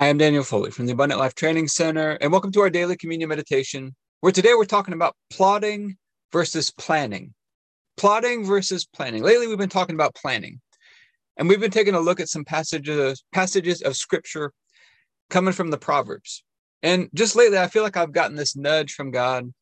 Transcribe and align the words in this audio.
I 0.00 0.06
am 0.06 0.16
Daniel 0.16 0.44
Foley 0.44 0.70
from 0.70 0.86
the 0.86 0.92
Abundant 0.92 1.18
Life 1.18 1.34
Training 1.34 1.66
Center, 1.66 2.10
and 2.20 2.30
welcome 2.30 2.52
to 2.52 2.60
our 2.60 2.70
daily 2.70 2.96
communion 2.96 3.28
meditation, 3.28 3.96
where 4.20 4.30
today 4.30 4.54
we're 4.54 4.64
talking 4.64 4.94
about 4.94 5.16
plotting 5.28 5.96
versus 6.30 6.70
planning. 6.70 7.34
Plotting 7.96 8.44
versus 8.44 8.86
planning. 8.86 9.24
Lately, 9.24 9.48
we've 9.48 9.58
been 9.58 9.68
talking 9.68 9.96
about 9.96 10.14
planning, 10.14 10.60
and 11.36 11.48
we've 11.48 11.58
been 11.58 11.72
taking 11.72 11.94
a 11.94 12.00
look 12.00 12.20
at 12.20 12.28
some 12.28 12.44
passages 12.44 13.24
passages 13.32 13.82
of 13.82 13.96
scripture 13.96 14.52
coming 15.30 15.52
from 15.52 15.72
the 15.72 15.78
Proverbs. 15.78 16.44
And 16.84 17.08
just 17.12 17.34
lately, 17.34 17.58
I 17.58 17.66
feel 17.66 17.82
like 17.82 17.96
I've 17.96 18.12
gotten 18.12 18.36
this 18.36 18.54
nudge 18.54 18.92
from 18.92 19.10
God 19.10 19.52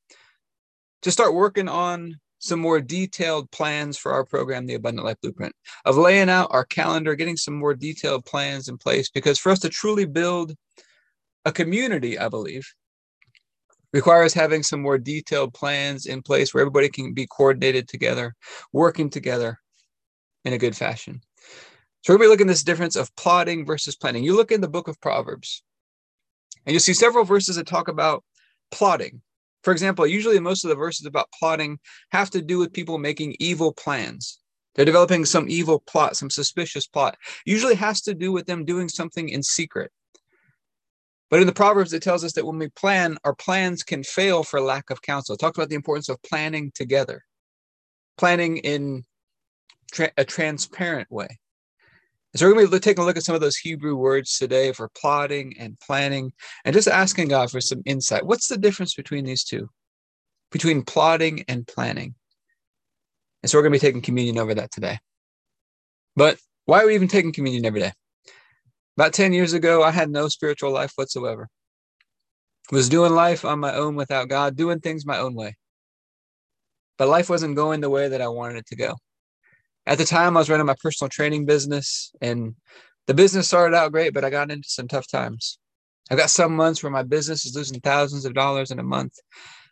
to 1.01 1.11
start 1.11 1.33
working 1.33 1.67
on 1.71 2.21
some 2.47 2.61
more 2.61 2.81
detailed 2.81 3.51
plans 3.51 3.99
for 3.99 4.13
our 4.13 4.25
program, 4.25 4.67
the 4.67 4.75
Abundant 4.75 5.05
Life 5.07 5.21
Blueprint, 5.23 5.55
of 5.85 5.97
laying 5.97 6.31
out 6.31 6.49
our 6.51 6.65
calendar, 6.65 7.15
getting 7.15 7.37
some 7.37 7.55
more 7.55 7.75
detailed 7.75 8.25
plans 8.25 8.69
in 8.69 8.79
place. 8.79 9.11
Because 9.11 9.39
for 9.39 9.51
us 9.51 9.59
to 9.61 9.69
truly 9.69 10.05
build 10.05 10.55
a 11.45 11.53
community, 11.53 12.19
I 12.19 12.29
believe, 12.29 12.67
requires 13.93 14.35
having 14.35 14.63
some 14.63 14.83
more 14.83 14.99
detailed 14.99 15.55
plans 15.55 16.07
in 16.07 16.23
place 16.23 16.53
where 16.53 16.61
everybody 16.61 16.89
can 16.89 17.15
be 17.15 17.27
coordinated 17.27 17.89
together, 17.89 18.35
working 18.73 19.11
together 19.11 19.59
in 20.45 20.53
a 20.53 20.59
good 20.59 20.77
fashion. 20.77 21.21
So 22.03 22.13
we're 22.13 22.19
going 22.19 22.27
to 22.27 22.29
be 22.29 22.31
looking 22.35 22.49
at 22.49 22.53
this 22.53 22.63
difference 22.63 22.95
of 22.95 23.15
plotting 23.17 23.67
versus 23.67 23.97
planning. 23.97 24.23
You 24.23 24.37
look 24.37 24.53
in 24.53 24.61
the 24.61 24.69
book 24.69 24.87
of 24.87 25.01
Proverbs, 25.01 25.63
and 26.65 26.73
you'll 26.73 26.81
see 26.81 26.93
several 26.93 27.25
verses 27.25 27.57
that 27.57 27.67
talk 27.67 27.89
about 27.89 28.23
plotting 28.71 29.23
for 29.67 29.73
example, 29.73 30.07
usually 30.07 30.39
most 30.39 30.65
of 30.65 30.69
the 30.69 30.77
verses 30.77 31.07
about 31.07 31.33
plotting 31.37 31.81
have 32.13 32.31
to 32.31 32.41
do 32.41 32.57
with 32.57 32.73
people 32.73 32.99
making 32.99 33.35
evil 33.41 33.73
plans. 33.73 34.39
They're 34.77 34.85
developing 34.85 35.25
some 35.25 35.49
evil 35.49 35.81
plot, 35.81 36.17
some 36.17 36.31
suspicious 36.31 36.87
plot. 36.87 37.19
Usually 37.45 37.75
has 37.75 38.01
to 38.03 38.15
do 38.15 38.31
with 38.31 38.47
them 38.47 38.65
doing 38.65 38.89
something 38.89 39.29
in 39.29 39.43
secret. 39.43 39.91
But 41.31 41.41
in 41.41 41.49
the 41.49 41.53
Proverbs, 41.53 41.93
it 41.93 42.01
tells 42.01 42.23
us 42.23 42.35
that 42.35 42.47
when 42.47 42.61
we 42.61 42.69
plan, 42.69 43.19
our 43.25 43.35
plans 43.35 43.83
can 43.83 44.05
fail 44.05 44.45
for 44.45 44.61
lack 44.61 44.89
of 44.91 45.03
counsel. 45.03 45.35
It 45.35 45.41
talks 45.41 45.59
about 45.59 45.69
the 45.69 45.75
importance 45.75 46.09
of 46.09 46.23
planning 46.23 46.71
together, 46.73 47.25
planning 48.17 48.59
in 48.59 49.03
tra- 49.91 50.13
a 50.17 50.25
transparent 50.25 51.11
way. 51.11 51.41
So 52.37 52.47
we're 52.47 52.53
going 52.53 52.67
to 52.67 52.73
be 52.73 52.81
taking 52.81 53.03
a 53.03 53.07
look 53.07 53.17
at 53.17 53.23
some 53.23 53.35
of 53.35 53.41
those 53.41 53.57
Hebrew 53.57 53.97
words 53.97 54.37
today 54.37 54.71
for 54.73 54.91
plotting 54.91 55.55
and 55.59 55.79
planning 55.81 56.33
and 56.67 56.75
just 56.75 56.87
asking 56.87 57.29
God 57.29 57.51
for 57.51 57.63
some 57.63 57.81
insight. 57.87 58.27
What's 58.27 58.49
the 58.49 58.59
difference 58.59 58.95
between 58.95 59.25
these 59.25 59.43
two? 59.43 59.71
Between 60.53 60.83
plotting 60.83 61.45
and 61.49 61.67
planning. 61.67 62.15
And 63.43 63.49
so 63.49 63.57
we're 63.57 63.63
going 63.63 63.73
to 63.73 63.79
be 63.79 63.87
taking 63.87 64.03
communion 64.03 64.37
over 64.37 64.53
that 64.55 64.71
today. 64.71 64.99
But 66.15 66.39
why 66.67 66.83
are 66.83 66.87
we 66.87 66.95
even 66.95 67.09
taking 67.09 67.33
communion 67.33 67.65
every 67.65 67.81
day? 67.81 67.93
About 68.99 69.15
10 69.15 69.33
years 69.33 69.55
ago, 69.55 69.83
I 69.83 69.91
had 69.91 70.11
no 70.11 70.29
spiritual 70.29 70.73
life 70.73 70.93
whatsoever. 70.97 71.49
Was 72.71 72.91
doing 72.91 73.15
life 73.15 73.47
on 73.47 73.61
my 73.61 73.75
own 73.75 73.95
without 73.95 74.29
God, 74.29 74.57
doing 74.57 74.81
things 74.81 75.07
my 75.07 75.19
own 75.19 75.35
way. 75.35 75.55
But 76.99 77.09
life 77.09 77.31
wasn't 77.31 77.57
going 77.57 77.81
the 77.81 77.91
way 77.91 78.09
that 78.09 78.21
I 78.21 78.29
wanted 78.29 78.59
it 78.59 78.67
to 78.67 78.77
go 78.77 78.97
at 79.87 79.99
the 79.99 80.05
time 80.05 80.37
I 80.37 80.41
was 80.41 80.51
running 80.51 80.67
my 80.67 80.77
personal 80.83 81.09
training 81.09 81.47
business 81.47 82.13
and 82.21 82.55
the 83.07 83.15
business 83.15 83.47
started 83.47 83.77
out 83.77 83.93
great, 83.93 84.13
but 84.13 84.25
I 84.25 84.31
got 84.31 84.51
into 84.51 84.69
some 84.69 84.89
tough 84.89 85.07
times. 85.07 85.59
I've 86.11 86.19
got 86.19 86.31
some 86.31 86.55
months 86.57 86.83
where 86.83 86.93
my 86.93 87.03
business 87.03 87.47
is 87.47 87.55
losing 87.55 87.81
thousands 87.81 88.25
of 88.25 88.35
dollars 88.35 88.71
in 88.71 88.79
a 88.79 88.85
month. 88.85 89.15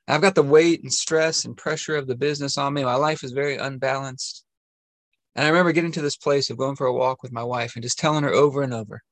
I've 0.07 0.21
got 0.21 0.35
the 0.35 0.43
weight 0.43 0.83
and 0.83 0.93
stress 0.93 1.45
and 1.45 1.57
pressure 1.57 1.97
of 1.97 2.07
the 2.07 2.17
business 2.17 2.59
on 2.59 2.75
me. 2.75 2.85
My 2.85 2.95
life 2.95 3.25
is 3.25 3.33
very 3.33 3.57
unbalanced. 3.57 4.45
And 5.35 5.45
I 5.45 5.49
remember 5.49 5.73
getting 5.73 5.93
to 5.93 6.03
this 6.03 6.17
place 6.17 6.51
of 6.51 6.59
going 6.59 6.77
for 6.77 6.87
a 6.87 6.93
walk 6.93 7.23
with 7.23 7.33
my 7.33 7.43
wife 7.43 7.75
and 7.75 7.83
just 7.83 7.99
telling 7.99 8.23
her 8.23 8.33
over 8.33 8.63
and 8.63 8.75
over, 8.75 9.03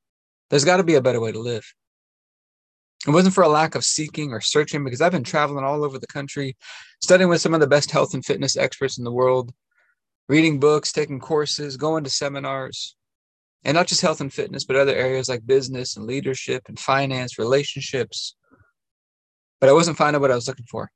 there's 0.50 0.64
got 0.64 0.76
to 0.76 0.84
be 0.84 0.94
a 0.94 1.02
better 1.02 1.20
way 1.20 1.32
to 1.32 1.40
live. 1.40 1.64
It 3.06 3.10
wasn't 3.10 3.34
for 3.34 3.42
a 3.42 3.48
lack 3.48 3.74
of 3.74 3.84
seeking 3.84 4.32
or 4.32 4.40
searching 4.40 4.84
because 4.84 5.00
I've 5.00 5.10
been 5.10 5.24
traveling 5.24 5.64
all 5.64 5.82
over 5.82 5.98
the 5.98 6.06
country, 6.06 6.56
studying 7.02 7.28
with 7.28 7.40
some 7.40 7.54
of 7.54 7.60
the 7.60 7.66
best 7.66 7.90
health 7.90 8.14
and 8.14 8.24
fitness 8.24 8.56
experts 8.56 8.98
in 8.98 9.02
the 9.04 9.10
world, 9.10 9.52
reading 10.28 10.60
books, 10.60 10.92
taking 10.92 11.20
courses, 11.20 11.76
going 11.76 12.04
to 12.04 12.10
seminars, 12.10 12.96
and 13.64 13.74
not 13.74 13.86
just 13.86 14.00
health 14.00 14.20
and 14.20 14.32
fitness, 14.32 14.64
but 14.64 14.76
other 14.76 14.94
areas 14.94 15.28
like 15.28 15.46
business 15.46 15.96
and 15.96 16.06
leadership 16.06 16.64
and 16.68 16.78
finance, 16.78 17.38
relationships. 17.38 18.36
But 19.60 19.68
I 19.68 19.72
wasn't 19.72 19.96
finding 19.96 20.20
what 20.20 20.30
I 20.30 20.34
was 20.34 20.48
looking 20.48 20.66
for. 20.70 20.90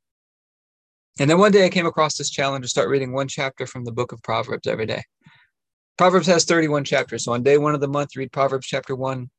And 1.19 1.31
then 1.31 1.39
one 1.39 1.53
day 1.53 1.65
I 1.65 1.71
came 1.71 1.87
across 1.87 2.17
this 2.17 2.31
challenge 2.31 2.65
to 2.65 2.69
start 2.69 2.89
reading 2.89 3.13
one 3.13 3.29
chapter 3.29 3.67
from 3.67 3.85
the 3.85 3.93
book 3.93 4.13
of 4.13 4.23
Proverbs 4.23 4.67
every 4.67 4.87
day. 4.87 5.03
Proverbs 5.97 6.27
has 6.27 6.45
31 6.45 6.85
chapters. 6.85 7.25
So 7.25 7.33
on 7.33 7.43
day 7.43 7.57
one 7.57 7.75
of 7.75 7.81
the 7.81 7.89
month, 7.89 8.17
read 8.17 8.33
Proverbs 8.33 8.67
chapter 8.67 8.95
one. 8.95 9.31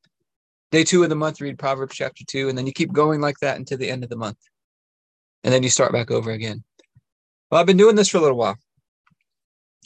Day 0.72 0.84
two 0.84 1.03
of 1.03 1.09
the 1.09 1.16
month, 1.16 1.40
read 1.40 1.59
Proverbs 1.59 1.96
chapter 1.96 2.24
two. 2.26 2.50
And 2.50 2.58
then 2.58 2.66
you 2.66 2.74
keep 2.74 2.92
going 2.92 3.22
like 3.22 3.38
that 3.42 3.58
until 3.58 3.78
the 3.78 3.90
end 3.90 4.03
of 4.03 4.09
the 4.09 4.16
month. 4.16 4.40
And 5.44 5.53
then 5.53 5.62
you 5.62 5.70
start 5.70 5.92
back 5.92 6.09
over 6.09 6.31
again. 6.31 6.64
Well, 7.52 7.62
I've 7.62 7.68
been 7.68 7.78
doing 7.78 7.96
this 7.96 8.09
for 8.09 8.18
a 8.18 8.22
little 8.22 8.38
while. 8.38 8.58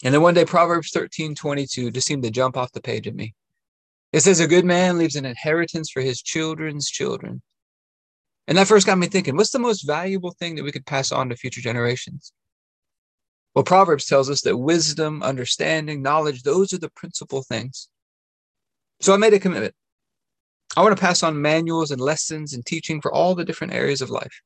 And 0.03 0.13
then 0.13 0.21
one 0.21 0.33
day, 0.33 0.45
Proverbs 0.45 0.91
13 0.91 1.35
22 1.35 1.91
just 1.91 2.07
seemed 2.07 2.23
to 2.23 2.31
jump 2.31 2.57
off 2.57 2.71
the 2.71 2.81
page 2.81 3.07
at 3.07 3.15
me. 3.15 3.35
It 4.13 4.21
says, 4.21 4.39
A 4.39 4.47
good 4.47 4.65
man 4.65 4.97
leaves 4.97 5.15
an 5.15 5.25
inheritance 5.25 5.89
for 5.91 6.01
his 6.01 6.21
children's 6.21 6.89
children. 6.89 7.41
And 8.47 8.57
that 8.57 8.67
first 8.67 8.87
got 8.87 8.97
me 8.97 9.07
thinking, 9.07 9.37
what's 9.37 9.51
the 9.51 9.59
most 9.59 9.83
valuable 9.83 10.31
thing 10.31 10.55
that 10.55 10.63
we 10.63 10.71
could 10.71 10.85
pass 10.85 11.11
on 11.11 11.29
to 11.29 11.35
future 11.35 11.61
generations? 11.61 12.33
Well, 13.53 13.63
Proverbs 13.63 14.05
tells 14.05 14.29
us 14.29 14.41
that 14.41 14.57
wisdom, 14.57 15.21
understanding, 15.23 16.01
knowledge, 16.01 16.43
those 16.43 16.73
are 16.73 16.77
the 16.77 16.89
principal 16.89 17.43
things. 17.43 17.89
So 18.99 19.13
I 19.13 19.17
made 19.17 19.33
a 19.33 19.39
commitment. 19.39 19.75
I 20.75 20.81
want 20.81 20.95
to 20.95 21.01
pass 21.01 21.21
on 21.21 21.41
manuals 21.41 21.91
and 21.91 21.99
lessons 22.01 22.53
and 22.53 22.65
teaching 22.65 23.01
for 23.01 23.13
all 23.13 23.35
the 23.35 23.45
different 23.45 23.73
areas 23.73 24.01
of 24.01 24.09
life. 24.09 24.41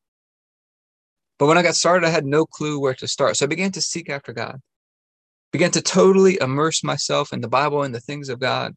But 1.37 1.45
when 1.47 1.57
I 1.57 1.63
got 1.63 1.75
started, 1.75 2.05
I 2.05 2.11
had 2.11 2.25
no 2.25 2.45
clue 2.45 2.79
where 2.79 2.95
to 2.95 3.07
start. 3.07 3.37
So 3.37 3.45
I 3.45 3.47
began 3.47 3.71
to 3.73 3.81
seek 3.81 4.09
after 4.09 4.33
God 4.33 4.59
began 5.51 5.71
to 5.71 5.81
totally 5.81 6.37
immerse 6.41 6.83
myself 6.83 7.33
in 7.33 7.41
the 7.41 7.47
Bible 7.47 7.83
and 7.83 7.93
the 7.93 7.99
things 7.99 8.29
of 8.29 8.39
God. 8.39 8.73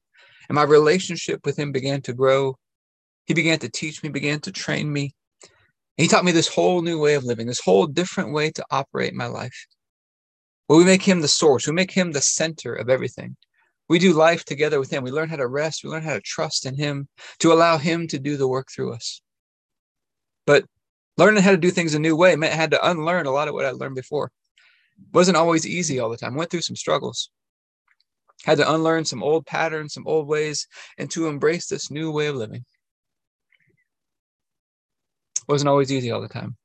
And 0.49 0.57
my 0.57 0.63
relationship 0.63 1.41
with 1.45 1.59
him 1.59 1.73
began 1.73 2.01
to 2.03 2.13
grow. 2.13 2.57
He 3.27 3.35
began 3.35 3.59
to 3.61 3.69
teach 3.69 4.03
me, 4.03 4.09
began 4.09 4.41
to 4.41 4.53
train 4.53 4.93
me. 4.93 5.15
And 5.43 6.05
he 6.05 6.09
taught 6.09 6.25
me 6.25 6.33
this 6.33 6.49
whole 6.49 6.81
new 6.83 7.01
way 7.01 7.15
of 7.15 7.25
living, 7.25 7.47
this 7.47 7.61
whole 7.61 7.87
different 7.87 8.33
way 8.33 8.51
to 8.53 8.65
operate 8.71 9.15
my 9.15 9.27
life. 9.27 9.67
We 10.69 10.85
make 10.85 11.03
him 11.03 11.21
the 11.21 11.29
source, 11.29 11.67
we 11.67 11.73
make 11.73 11.91
him 11.91 12.13
the 12.13 12.21
center 12.21 12.75
of 12.75 12.89
everything. 12.89 13.37
We 13.89 13.99
do 13.99 14.13
life 14.13 14.45
together 14.45 14.79
with 14.79 14.91
him. 14.91 15.03
We 15.03 15.11
learn 15.11 15.31
how 15.31 15.37
to 15.37 15.47
rest, 15.47 15.83
we 15.83 15.91
learn 15.91 16.03
how 16.03 16.13
to 16.13 16.21
trust 16.21 16.67
in 16.67 16.77
him, 16.77 17.09
to 17.41 17.53
allow 17.53 17.79
him 17.79 18.07
to 18.09 18.19
do 18.19 18.37
the 18.37 18.47
work 18.47 18.69
through 18.71 18.93
us. 18.93 19.23
But 20.47 20.65
learning 21.17 21.43
how 21.43 21.51
to 21.51 21.57
do 21.57 21.71
things 21.71 21.95
a 21.95 21.99
new 21.99 22.15
way 22.15 22.37
meant 22.37 22.53
I 22.53 22.57
had 22.57 22.71
to 22.73 22.91
unlearn 22.91 23.27
a 23.27 23.31
lot 23.31 23.49
of 23.49 23.55
what 23.55 23.65
I 23.65 23.71
learned 23.71 23.95
before 23.95 24.31
wasn't 25.13 25.37
always 25.37 25.67
easy 25.67 25.99
all 25.99 26.11
the 26.11 26.17
time. 26.17 26.35
Went 26.35 26.51
through 26.51 26.63
some 26.63 26.77
struggles. 26.77 27.31
Had 28.45 28.59
to 28.59 28.73
unlearn 28.73 29.05
some 29.05 29.23
old 29.23 29.47
patterns, 29.47 29.95
some 29.95 30.07
old 30.07 30.29
ways, 30.29 30.67
and 30.97 31.11
to 31.11 31.27
embrace 31.27 31.67
this 31.67 31.91
new 31.91 32.13
way 32.13 32.27
of 32.27 32.37
living. 32.37 32.65
Wasn't 35.49 35.69
always 35.69 35.91
easy 35.91 36.11
all 36.11 36.21
the 36.21 36.29
time. 36.29 36.57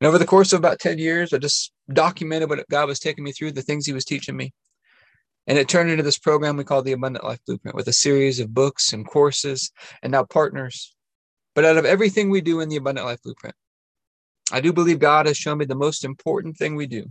And 0.00 0.08
over 0.08 0.18
the 0.18 0.26
course 0.26 0.52
of 0.52 0.58
about 0.58 0.80
10 0.80 0.98
years, 0.98 1.32
I 1.32 1.38
just 1.38 1.72
documented 1.92 2.48
what 2.48 2.68
God 2.68 2.88
was 2.88 2.98
taking 2.98 3.24
me 3.24 3.32
through, 3.32 3.52
the 3.52 3.62
things 3.62 3.86
He 3.86 3.92
was 3.92 4.04
teaching 4.04 4.36
me. 4.36 4.52
And 5.46 5.58
it 5.58 5.68
turned 5.68 5.90
into 5.90 6.02
this 6.02 6.18
program 6.18 6.56
we 6.56 6.64
call 6.64 6.82
the 6.82 6.92
Abundant 6.92 7.24
Life 7.24 7.40
Blueprint 7.46 7.74
with 7.74 7.88
a 7.88 7.92
series 7.92 8.40
of 8.40 8.54
books 8.54 8.92
and 8.92 9.06
courses 9.06 9.70
and 10.02 10.10
now 10.12 10.24
partners. 10.24 10.94
But 11.54 11.64
out 11.64 11.76
of 11.76 11.84
everything 11.84 12.30
we 12.30 12.40
do 12.40 12.60
in 12.60 12.68
the 12.68 12.76
Abundant 12.76 13.06
Life 13.06 13.22
Blueprint, 13.22 13.54
I 14.52 14.60
do 14.60 14.72
believe 14.72 14.98
God 14.98 15.26
has 15.26 15.36
shown 15.36 15.58
me 15.58 15.64
the 15.64 15.74
most 15.74 16.04
important 16.04 16.56
thing 16.56 16.76
we 16.76 16.86
do 16.86 17.06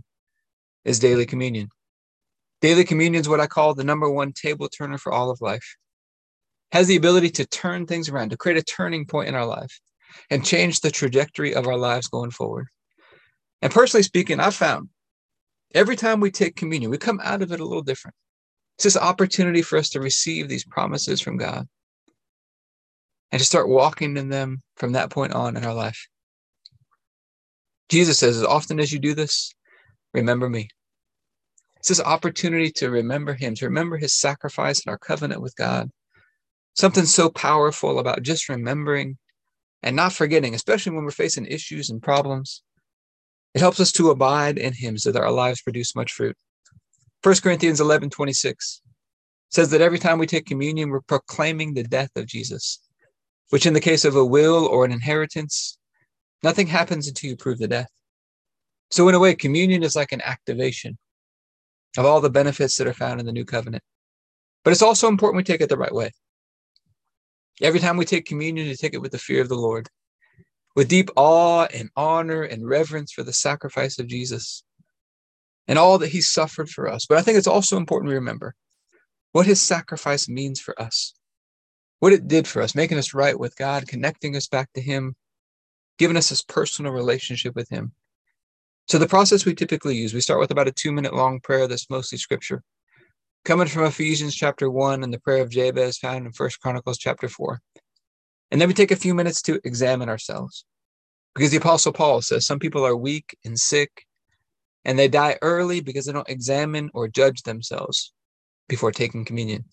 is 0.84 0.98
daily 0.98 1.26
communion. 1.26 1.68
Daily 2.60 2.84
communion 2.84 3.20
is 3.20 3.28
what 3.28 3.40
I 3.40 3.46
call 3.46 3.74
the 3.74 3.84
number 3.84 4.08
one 4.08 4.32
table 4.32 4.68
turner 4.68 4.98
for 4.98 5.12
all 5.12 5.30
of 5.30 5.40
life. 5.40 5.76
Has 6.72 6.86
the 6.86 6.96
ability 6.96 7.30
to 7.30 7.46
turn 7.46 7.86
things 7.86 8.08
around, 8.08 8.30
to 8.30 8.36
create 8.36 8.58
a 8.58 8.62
turning 8.62 9.06
point 9.06 9.28
in 9.28 9.34
our 9.34 9.46
life 9.46 9.80
and 10.30 10.44
change 10.44 10.80
the 10.80 10.90
trajectory 10.90 11.54
of 11.54 11.66
our 11.66 11.76
lives 11.76 12.08
going 12.08 12.30
forward. 12.30 12.68
And 13.62 13.72
personally 13.72 14.02
speaking, 14.02 14.40
I've 14.40 14.54
found 14.54 14.88
every 15.74 15.96
time 15.96 16.20
we 16.20 16.30
take 16.30 16.56
communion, 16.56 16.90
we 16.90 16.98
come 16.98 17.20
out 17.22 17.42
of 17.42 17.52
it 17.52 17.60
a 17.60 17.64
little 17.64 17.82
different. 17.82 18.14
It's 18.76 18.84
this 18.84 18.96
opportunity 18.96 19.62
for 19.62 19.78
us 19.78 19.90
to 19.90 20.00
receive 20.00 20.48
these 20.48 20.64
promises 20.64 21.20
from 21.20 21.36
God 21.36 21.66
and 23.30 23.40
to 23.40 23.46
start 23.46 23.68
walking 23.68 24.16
in 24.16 24.28
them 24.28 24.60
from 24.76 24.92
that 24.92 25.10
point 25.10 25.32
on 25.32 25.56
in 25.56 25.64
our 25.64 25.74
life. 25.74 26.08
Jesus 27.88 28.18
says, 28.18 28.36
as 28.38 28.44
often 28.44 28.80
as 28.80 28.92
you 28.92 28.98
do 28.98 29.14
this, 29.14 29.54
remember 30.12 30.48
me. 30.48 30.68
It's 31.76 31.88
this 31.88 32.00
opportunity 32.00 32.70
to 32.72 32.90
remember 32.90 33.34
him, 33.34 33.54
to 33.56 33.66
remember 33.66 33.98
his 33.98 34.18
sacrifice 34.18 34.84
and 34.84 34.90
our 34.90 34.98
covenant 34.98 35.42
with 35.42 35.54
God. 35.56 35.90
Something 36.74 37.04
so 37.04 37.28
powerful 37.28 37.98
about 37.98 38.22
just 38.22 38.48
remembering 38.48 39.18
and 39.82 39.94
not 39.94 40.14
forgetting, 40.14 40.54
especially 40.54 40.92
when 40.92 41.04
we're 41.04 41.10
facing 41.10 41.46
issues 41.46 41.90
and 41.90 42.02
problems. 42.02 42.62
It 43.54 43.60
helps 43.60 43.80
us 43.80 43.92
to 43.92 44.10
abide 44.10 44.58
in 44.58 44.72
him 44.72 44.96
so 44.96 45.12
that 45.12 45.22
our 45.22 45.30
lives 45.30 45.62
produce 45.62 45.94
much 45.94 46.12
fruit. 46.12 46.36
1 47.22 47.36
Corinthians 47.42 47.80
11 47.80 48.10
26 48.10 48.82
says 49.50 49.70
that 49.70 49.80
every 49.80 49.98
time 49.98 50.18
we 50.18 50.26
take 50.26 50.46
communion, 50.46 50.88
we're 50.88 51.00
proclaiming 51.02 51.74
the 51.74 51.84
death 51.84 52.10
of 52.16 52.26
Jesus. 52.26 52.80
which 53.50 53.66
in 53.66 53.74
the 53.74 53.80
case 53.80 54.04
of 54.04 54.16
a 54.16 54.24
will 54.24 54.66
or 54.66 54.84
an 54.84 54.90
inheritance, 54.90 55.78
nothing 56.44 56.66
happens 56.66 57.08
until 57.08 57.30
you 57.30 57.36
prove 57.36 57.58
the 57.58 57.66
death. 57.66 57.90
So, 58.90 59.08
in 59.08 59.14
a 59.14 59.18
way, 59.18 59.34
communion 59.34 59.82
is 59.82 59.96
like 59.96 60.12
an 60.12 60.20
activation 60.20 60.96
of 61.96 62.04
all 62.04 62.20
the 62.20 62.30
benefits 62.30 62.76
that 62.76 62.86
are 62.86 62.92
found 62.92 63.18
in 63.18 63.26
the 63.26 63.32
new 63.32 63.44
covenant. 63.44 63.82
But 64.62 64.72
it's 64.72 64.82
also 64.82 65.08
important 65.08 65.38
we 65.38 65.44
take 65.44 65.60
it 65.60 65.68
the 65.68 65.76
right 65.76 65.94
way. 65.94 66.12
Every 67.62 67.80
time 67.80 67.96
we 67.96 68.04
take 68.04 68.26
communion, 68.26 68.68
to 68.68 68.76
take 68.76 68.94
it 68.94 69.00
with 69.00 69.12
the 69.12 69.18
fear 69.18 69.40
of 69.40 69.48
the 69.48 69.56
Lord, 69.56 69.88
with 70.76 70.88
deep 70.88 71.10
awe 71.16 71.66
and 71.72 71.90
honor 71.96 72.42
and 72.42 72.68
reverence 72.68 73.12
for 73.12 73.22
the 73.22 73.32
sacrifice 73.32 73.98
of 73.98 74.06
Jesus 74.06 74.64
and 75.68 75.78
all 75.78 75.98
that 75.98 76.08
he 76.08 76.20
suffered 76.20 76.68
for 76.68 76.88
us. 76.88 77.06
But 77.06 77.18
I 77.18 77.22
think 77.22 77.38
it's 77.38 77.46
also 77.46 77.76
important 77.76 78.08
we 78.08 78.14
remember 78.14 78.54
what 79.32 79.46
his 79.46 79.62
sacrifice 79.62 80.28
means 80.28 80.60
for 80.60 80.80
us, 80.80 81.14
what 82.00 82.12
it 82.12 82.28
did 82.28 82.46
for 82.46 82.60
us, 82.60 82.74
making 82.74 82.98
us 82.98 83.14
right 83.14 83.38
with 83.38 83.56
God, 83.56 83.88
connecting 83.88 84.36
us 84.36 84.48
back 84.48 84.72
to 84.74 84.80
him, 84.80 85.14
giving 85.98 86.16
us 86.16 86.28
this 86.28 86.42
personal 86.42 86.92
relationship 86.92 87.54
with 87.54 87.68
him. 87.68 87.92
So, 88.86 88.98
the 88.98 89.08
process 89.08 89.44
we 89.44 89.54
typically 89.54 89.96
use, 89.96 90.12
we 90.12 90.20
start 90.20 90.40
with 90.40 90.50
about 90.50 90.68
a 90.68 90.72
two 90.72 90.92
minute 90.92 91.14
long 91.14 91.40
prayer 91.40 91.66
that's 91.66 91.88
mostly 91.88 92.18
scripture, 92.18 92.62
coming 93.44 93.66
from 93.66 93.84
Ephesians 93.84 94.34
chapter 94.34 94.70
1 94.70 95.02
and 95.02 95.12
the 95.12 95.20
prayer 95.20 95.42
of 95.42 95.50
Jabez 95.50 95.98
found 95.98 96.26
in 96.26 96.32
First 96.32 96.60
Chronicles 96.60 96.98
chapter 96.98 97.28
4. 97.28 97.60
And 98.50 98.60
then 98.60 98.68
we 98.68 98.74
take 98.74 98.90
a 98.90 98.96
few 98.96 99.14
minutes 99.14 99.42
to 99.42 99.60
examine 99.64 100.08
ourselves. 100.08 100.64
Because 101.34 101.50
the 101.50 101.56
Apostle 101.56 101.92
Paul 101.92 102.22
says 102.22 102.46
some 102.46 102.60
people 102.60 102.86
are 102.86 102.96
weak 102.96 103.36
and 103.44 103.58
sick, 103.58 104.06
and 104.84 104.98
they 104.98 105.08
die 105.08 105.38
early 105.42 105.80
because 105.80 106.06
they 106.06 106.12
don't 106.12 106.28
examine 106.28 106.90
or 106.94 107.08
judge 107.08 107.42
themselves 107.42 108.12
before 108.68 108.92
taking 108.92 109.24
communion. 109.24 109.64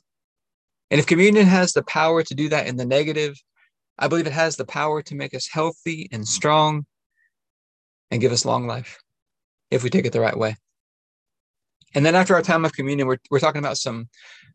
And 0.90 1.00
if 1.00 1.06
communion 1.06 1.46
has 1.46 1.74
the 1.74 1.84
power 1.84 2.24
to 2.24 2.36
do 2.36 2.50
that 2.50 2.68
in 2.68 2.78
the 2.78 2.86
negative, 2.86 3.42
I 4.02 4.08
believe 4.08 4.26
it 4.26 4.34
has 4.34 4.56
the 4.56 4.66
power 4.66 5.04
to 5.04 5.16
make 5.16 5.36
us 5.36 5.48
healthy 5.48 6.10
and 6.12 6.28
strong 6.28 6.88
and 8.10 8.20
give 8.20 8.32
us 8.32 8.46
long 8.46 8.66
life 8.66 8.98
if 9.70 9.84
we 9.84 9.92
take 9.92 10.06
it 10.06 10.12
the 10.12 10.20
right 10.20 10.38
way. 10.38 10.56
And 11.94 12.04
then 12.04 12.16
after 12.16 12.34
our 12.34 12.42
time 12.42 12.66
of 12.66 12.74
communion, 12.74 13.08
we're, 13.08 13.20
we're 13.30 13.40
talking 13.40 13.60
about 13.60 13.78
some 13.78 14.10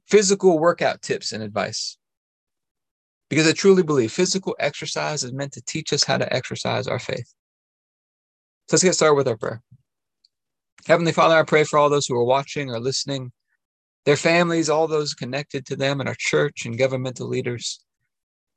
physical 0.08 0.58
workout 0.58 1.00
tips 1.00 1.30
and 1.30 1.44
advice. 1.44 1.96
Because 3.30 3.46
I 3.46 3.52
truly 3.52 3.84
believe 3.84 4.10
physical 4.10 4.56
exercise 4.58 5.22
is 5.22 5.32
meant 5.32 5.52
to 5.52 5.62
teach 5.62 5.92
us 5.92 6.02
how 6.02 6.18
to 6.18 6.32
exercise 6.34 6.88
our 6.88 6.98
faith. 6.98 7.32
So 8.68 8.74
let's 8.74 8.82
get 8.82 8.94
started 8.94 9.14
with 9.14 9.28
our 9.28 9.36
prayer. 9.36 9.62
Heavenly 10.88 11.12
Father, 11.12 11.36
I 11.36 11.44
pray 11.44 11.62
for 11.62 11.78
all 11.78 11.88
those 11.88 12.06
who 12.06 12.16
are 12.16 12.24
watching 12.24 12.70
or 12.70 12.80
listening, 12.80 13.30
their 14.06 14.16
families, 14.16 14.68
all 14.68 14.88
those 14.88 15.14
connected 15.14 15.66
to 15.66 15.76
them, 15.76 16.00
and 16.00 16.08
our 16.08 16.16
church 16.18 16.66
and 16.66 16.76
governmental 16.76 17.28
leaders. 17.28 17.80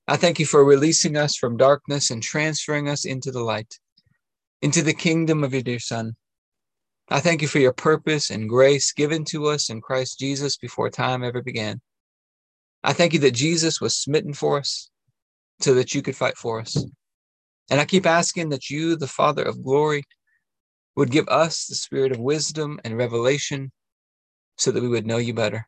I 0.09 0.17
thank 0.17 0.39
you 0.39 0.47
for 0.47 0.65
releasing 0.65 1.15
us 1.15 1.35
from 1.35 1.55
darkness 1.55 2.09
and 2.09 2.23
transferring 2.23 2.89
us 2.89 3.05
into 3.05 3.29
the 3.29 3.43
light, 3.43 3.77
into 4.59 4.81
the 4.81 4.91
kingdom 4.91 5.43
of 5.43 5.53
your 5.53 5.61
dear 5.61 5.77
Son. 5.77 6.15
I 7.09 7.19
thank 7.19 7.43
you 7.43 7.47
for 7.47 7.59
your 7.59 7.73
purpose 7.73 8.31
and 8.31 8.49
grace 8.49 8.91
given 8.91 9.23
to 9.25 9.45
us 9.45 9.69
in 9.69 9.81
Christ 9.81 10.17
Jesus 10.17 10.57
before 10.57 10.89
time 10.89 11.23
ever 11.23 11.43
began. 11.43 11.79
I 12.83 12.91
thank 12.93 13.13
you 13.13 13.19
that 13.19 13.35
Jesus 13.35 13.79
was 13.79 13.95
smitten 13.95 14.33
for 14.33 14.57
us 14.57 14.89
so 15.59 15.75
that 15.75 15.93
you 15.93 16.01
could 16.01 16.15
fight 16.15 16.39
for 16.39 16.59
us. 16.59 16.83
And 17.69 17.79
I 17.79 17.85
keep 17.85 18.07
asking 18.07 18.49
that 18.49 18.67
you, 18.71 18.95
the 18.95 19.05
Father 19.05 19.43
of 19.43 19.63
glory, 19.63 20.05
would 20.95 21.11
give 21.11 21.27
us 21.27 21.67
the 21.67 21.75
spirit 21.75 22.11
of 22.11 22.17
wisdom 22.17 22.79
and 22.83 22.97
revelation 22.97 23.71
so 24.57 24.71
that 24.71 24.81
we 24.81 24.89
would 24.89 25.05
know 25.05 25.17
you 25.17 25.35
better, 25.35 25.67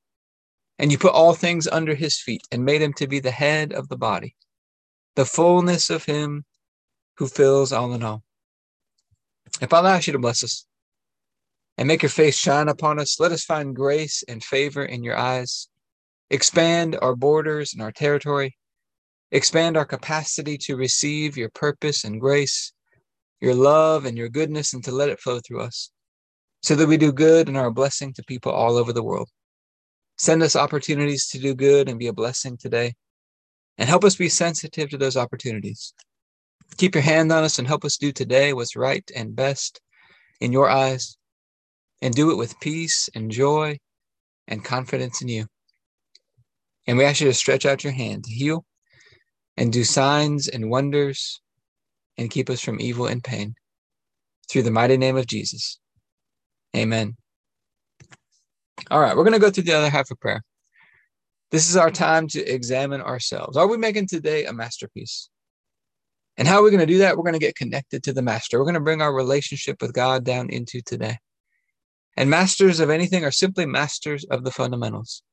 And 0.81 0.91
you 0.91 0.97
put 0.97 1.13
all 1.13 1.35
things 1.35 1.67
under 1.67 1.93
his 1.93 2.19
feet 2.19 2.41
and 2.51 2.65
made 2.65 2.81
him 2.81 2.91
to 2.93 3.07
be 3.07 3.19
the 3.19 3.29
head 3.29 3.71
of 3.71 3.87
the 3.87 3.97
body, 3.97 4.35
the 5.15 5.25
fullness 5.25 5.91
of 5.91 6.05
him 6.05 6.43
who 7.17 7.27
fills 7.27 7.71
all 7.71 7.93
in 7.93 8.01
all. 8.01 8.23
And 9.61 9.69
Father, 9.69 9.89
I 9.89 9.97
ask 9.97 10.07
you 10.07 10.13
to 10.13 10.19
bless 10.19 10.43
us 10.43 10.65
and 11.77 11.87
make 11.87 12.01
your 12.01 12.09
face 12.09 12.35
shine 12.35 12.67
upon 12.67 12.97
us. 12.97 13.19
Let 13.19 13.31
us 13.31 13.43
find 13.43 13.75
grace 13.75 14.23
and 14.27 14.43
favor 14.43 14.83
in 14.83 15.03
your 15.03 15.15
eyes. 15.15 15.67
Expand 16.31 16.97
our 16.99 17.15
borders 17.15 17.73
and 17.73 17.81
our 17.83 17.91
territory. 17.91 18.57
Expand 19.31 19.77
our 19.77 19.85
capacity 19.85 20.57
to 20.63 20.75
receive 20.75 21.37
your 21.37 21.49
purpose 21.49 22.03
and 22.05 22.19
grace, 22.19 22.73
your 23.39 23.53
love 23.53 24.05
and 24.05 24.17
your 24.17 24.29
goodness, 24.29 24.73
and 24.73 24.83
to 24.85 24.91
let 24.91 25.09
it 25.09 25.19
flow 25.19 25.39
through 25.39 25.61
us 25.61 25.91
so 26.63 26.73
that 26.73 26.87
we 26.87 26.97
do 26.97 27.13
good 27.13 27.47
and 27.47 27.55
are 27.55 27.67
a 27.67 27.71
blessing 27.71 28.13
to 28.13 28.23
people 28.23 28.51
all 28.51 28.77
over 28.77 28.91
the 28.91 29.03
world. 29.03 29.29
Send 30.21 30.43
us 30.43 30.55
opportunities 30.55 31.29
to 31.29 31.39
do 31.39 31.55
good 31.55 31.89
and 31.89 31.97
be 31.97 32.05
a 32.05 32.13
blessing 32.13 32.55
today. 32.55 32.93
And 33.79 33.89
help 33.89 34.03
us 34.03 34.15
be 34.15 34.29
sensitive 34.29 34.91
to 34.91 34.97
those 34.99 35.17
opportunities. 35.17 35.95
Keep 36.77 36.93
your 36.93 37.01
hand 37.01 37.31
on 37.31 37.43
us 37.43 37.57
and 37.57 37.67
help 37.67 37.83
us 37.83 37.97
do 37.97 38.11
today 38.11 38.53
what's 38.53 38.75
right 38.75 39.03
and 39.15 39.35
best 39.35 39.81
in 40.39 40.51
your 40.51 40.69
eyes, 40.69 41.17
and 42.03 42.13
do 42.13 42.29
it 42.29 42.37
with 42.37 42.59
peace 42.59 43.09
and 43.15 43.31
joy 43.31 43.79
and 44.47 44.63
confidence 44.63 45.23
in 45.23 45.27
you. 45.27 45.47
And 46.85 46.99
we 46.99 47.03
ask 47.03 47.19
you 47.19 47.27
to 47.27 47.33
stretch 47.33 47.65
out 47.65 47.83
your 47.83 47.93
hand 47.93 48.25
to 48.25 48.31
heal 48.31 48.63
and 49.57 49.73
do 49.73 49.83
signs 49.83 50.47
and 50.47 50.69
wonders 50.69 51.41
and 52.19 52.29
keep 52.29 52.47
us 52.51 52.61
from 52.61 52.79
evil 52.79 53.07
and 53.07 53.23
pain. 53.23 53.55
Through 54.51 54.63
the 54.63 54.69
mighty 54.69 54.97
name 54.97 55.17
of 55.17 55.25
Jesus. 55.25 55.79
Amen. 56.77 57.17
All 58.89 58.99
right, 58.99 59.15
we're 59.15 59.23
going 59.23 59.33
to 59.33 59.39
go 59.39 59.49
through 59.49 59.63
the 59.63 59.73
other 59.73 59.89
half 59.89 60.09
of 60.11 60.19
prayer. 60.19 60.41
This 61.51 61.69
is 61.69 61.75
our 61.75 61.91
time 61.91 62.27
to 62.29 62.43
examine 62.45 63.01
ourselves. 63.01 63.57
Are 63.57 63.67
we 63.67 63.77
making 63.77 64.07
today 64.07 64.45
a 64.45 64.53
masterpiece? 64.53 65.29
And 66.37 66.47
how 66.47 66.59
are 66.59 66.63
we 66.63 66.71
going 66.71 66.79
to 66.79 66.85
do 66.85 66.99
that? 66.99 67.17
We're 67.17 67.23
going 67.23 67.33
to 67.33 67.39
get 67.39 67.55
connected 67.55 68.03
to 68.03 68.13
the 68.13 68.21
master. 68.21 68.57
We're 68.57 68.65
going 68.65 68.75
to 68.75 68.79
bring 68.79 69.01
our 69.01 69.13
relationship 69.13 69.81
with 69.81 69.93
God 69.93 70.23
down 70.23 70.49
into 70.49 70.81
today. 70.81 71.17
And 72.17 72.29
masters 72.29 72.79
of 72.79 72.89
anything 72.89 73.23
are 73.25 73.31
simply 73.31 73.65
masters 73.65 74.23
of 74.25 74.43
the 74.43 74.51
fundamentals. 74.51 75.23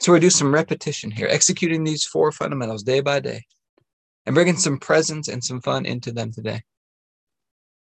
So 0.00 0.12
we 0.12 0.20
do 0.20 0.30
some 0.30 0.52
repetition 0.52 1.10
here, 1.10 1.28
executing 1.28 1.84
these 1.84 2.04
four 2.04 2.32
fundamentals 2.32 2.82
day 2.82 3.00
by 3.00 3.20
day 3.20 3.44
and 4.26 4.34
bringing 4.34 4.56
some 4.56 4.78
presence 4.78 5.28
and 5.28 5.42
some 5.42 5.60
fun 5.60 5.86
into 5.86 6.12
them 6.12 6.32
today. 6.32 6.62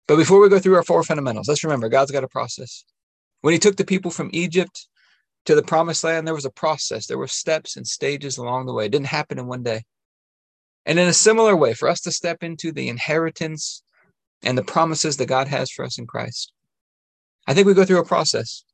But 0.06 0.16
before 0.16 0.40
we 0.40 0.48
go 0.48 0.58
through 0.58 0.76
our 0.76 0.82
four 0.82 1.02
fundamentals, 1.02 1.48
let's 1.48 1.64
remember 1.64 1.88
God's 1.88 2.10
got 2.10 2.24
a 2.24 2.28
process. 2.28 2.84
When 3.40 3.52
he 3.52 3.58
took 3.58 3.76
the 3.76 3.84
people 3.84 4.10
from 4.10 4.30
Egypt 4.32 4.88
to 5.46 5.54
the 5.54 5.62
promised 5.62 6.04
land, 6.04 6.26
there 6.26 6.34
was 6.34 6.44
a 6.44 6.50
process. 6.50 7.06
There 7.06 7.18
were 7.18 7.28
steps 7.28 7.76
and 7.76 7.86
stages 7.86 8.38
along 8.38 8.66
the 8.66 8.72
way. 8.72 8.86
It 8.86 8.92
didn't 8.92 9.06
happen 9.06 9.38
in 9.38 9.46
one 9.46 9.62
day. 9.62 9.84
And 10.86 10.98
in 10.98 11.08
a 11.08 11.12
similar 11.12 11.54
way, 11.54 11.74
for 11.74 11.88
us 11.88 12.00
to 12.02 12.12
step 12.12 12.42
into 12.42 12.72
the 12.72 12.88
inheritance 12.88 13.82
and 14.42 14.56
the 14.56 14.62
promises 14.62 15.16
that 15.18 15.26
God 15.26 15.48
has 15.48 15.70
for 15.70 15.84
us 15.84 15.98
in 15.98 16.06
Christ, 16.06 16.52
I 17.46 17.54
think 17.54 17.66
we 17.66 17.74
go 17.74 17.84
through 17.84 18.00
a 18.00 18.04
process. 18.04 18.64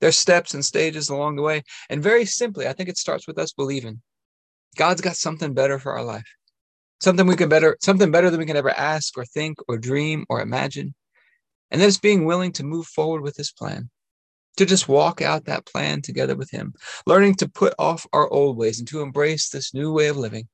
There's 0.00 0.18
steps 0.18 0.54
and 0.54 0.64
stages 0.64 1.08
along 1.08 1.36
the 1.36 1.42
way. 1.42 1.62
And 1.88 2.02
very 2.02 2.24
simply, 2.24 2.66
I 2.68 2.72
think 2.72 2.88
it 2.88 2.98
starts 2.98 3.26
with 3.26 3.38
us 3.38 3.52
believing 3.52 4.02
God's 4.76 5.00
got 5.00 5.16
something 5.16 5.54
better 5.54 5.78
for 5.78 5.92
our 5.92 6.04
life. 6.04 6.26
Something 7.00 7.26
we 7.26 7.36
can 7.36 7.48
better, 7.48 7.76
something 7.80 8.10
better 8.10 8.30
than 8.30 8.40
we 8.40 8.46
can 8.46 8.56
ever 8.56 8.70
ask 8.70 9.16
or 9.16 9.24
think 9.24 9.58
or 9.68 9.78
dream 9.78 10.24
or 10.28 10.40
imagine. 10.40 10.94
And 11.70 11.80
then 11.80 11.88
it's 11.88 11.98
being 11.98 12.24
willing 12.24 12.52
to 12.52 12.64
move 12.64 12.86
forward 12.86 13.22
with 13.22 13.36
his 13.36 13.52
plan, 13.52 13.90
to 14.56 14.64
just 14.64 14.88
walk 14.88 15.20
out 15.20 15.46
that 15.46 15.66
plan 15.66 16.00
together 16.02 16.36
with 16.36 16.50
him, 16.50 16.74
learning 17.06 17.34
to 17.36 17.48
put 17.48 17.74
off 17.78 18.06
our 18.12 18.28
old 18.28 18.56
ways 18.56 18.78
and 18.78 18.88
to 18.88 19.02
embrace 19.02 19.48
this 19.48 19.74
new 19.74 19.92
way 19.92 20.06
of 20.06 20.16
living 20.16 20.48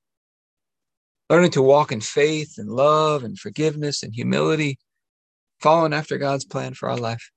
learning 1.31 1.53
to 1.53 1.63
walk 1.63 1.93
in 1.93 2.01
faith 2.01 2.57
and 2.59 2.69
love 2.69 3.23
and 3.23 3.39
forgiveness 3.39 4.03
and 4.03 4.13
humility, 4.13 4.79
following 5.61 5.95
after 5.95 6.19
God's 6.19 6.45
plan 6.45 6.75
for 6.75 6.91
our 6.91 6.97
life. 6.97 7.31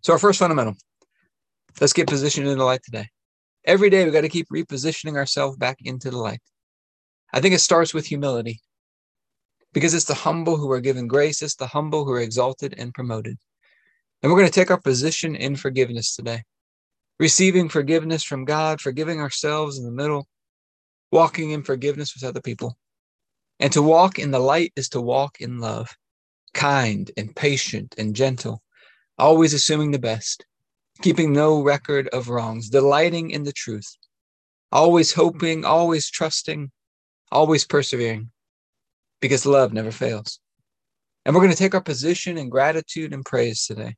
So, 0.00 0.14
our 0.14 0.18
first 0.18 0.38
fundamental 0.38 0.74
let's 1.80 1.92
get 1.92 2.08
positioned 2.08 2.46
in 2.48 2.56
the 2.56 2.64
light 2.64 2.82
today. 2.82 3.08
Every 3.64 3.90
day, 3.90 4.04
we 4.04 4.10
got 4.10 4.22
to 4.22 4.28
keep 4.28 4.48
repositioning 4.48 5.16
ourselves 5.16 5.56
back 5.56 5.76
into 5.84 6.10
the 6.10 6.18
light. 6.18 6.40
I 7.32 7.40
think 7.40 7.54
it 7.54 7.60
starts 7.60 7.92
with 7.92 8.06
humility 8.06 8.60
because 9.72 9.92
it's 9.92 10.04
the 10.04 10.14
humble 10.14 10.56
who 10.56 10.70
are 10.70 10.80
given 10.80 11.08
grace, 11.08 11.42
it's 11.42 11.56
the 11.56 11.66
humble 11.66 12.04
who 12.04 12.12
are 12.12 12.20
exalted 12.20 12.74
and 12.78 12.94
promoted. 12.94 13.36
And 14.24 14.32
we're 14.32 14.38
going 14.38 14.50
to 14.50 14.58
take 14.58 14.70
our 14.70 14.80
position 14.80 15.36
in 15.36 15.54
forgiveness 15.54 16.16
today, 16.16 16.44
receiving 17.20 17.68
forgiveness 17.68 18.24
from 18.24 18.46
God, 18.46 18.80
forgiving 18.80 19.20
ourselves 19.20 19.78
in 19.78 19.84
the 19.84 19.92
middle, 19.92 20.26
walking 21.12 21.50
in 21.50 21.62
forgiveness 21.62 22.14
with 22.14 22.24
other 22.24 22.40
people. 22.40 22.78
And 23.60 23.70
to 23.74 23.82
walk 23.82 24.18
in 24.18 24.30
the 24.30 24.38
light 24.38 24.72
is 24.76 24.88
to 24.88 25.00
walk 25.02 25.42
in 25.42 25.58
love, 25.58 25.94
kind 26.54 27.10
and 27.18 27.36
patient 27.36 27.96
and 27.98 28.16
gentle, 28.16 28.62
always 29.18 29.52
assuming 29.52 29.90
the 29.90 29.98
best, 29.98 30.46
keeping 31.02 31.34
no 31.34 31.60
record 31.60 32.08
of 32.08 32.30
wrongs, 32.30 32.70
delighting 32.70 33.30
in 33.30 33.42
the 33.42 33.52
truth, 33.52 33.94
always 34.72 35.12
hoping, 35.12 35.66
always 35.66 36.08
trusting, 36.08 36.70
always 37.30 37.66
persevering, 37.66 38.30
because 39.20 39.44
love 39.44 39.74
never 39.74 39.90
fails. 39.90 40.40
And 41.26 41.34
we're 41.34 41.42
going 41.42 41.52
to 41.52 41.58
take 41.58 41.74
our 41.74 41.82
position 41.82 42.38
in 42.38 42.48
gratitude 42.48 43.12
and 43.12 43.22
praise 43.22 43.66
today. 43.66 43.96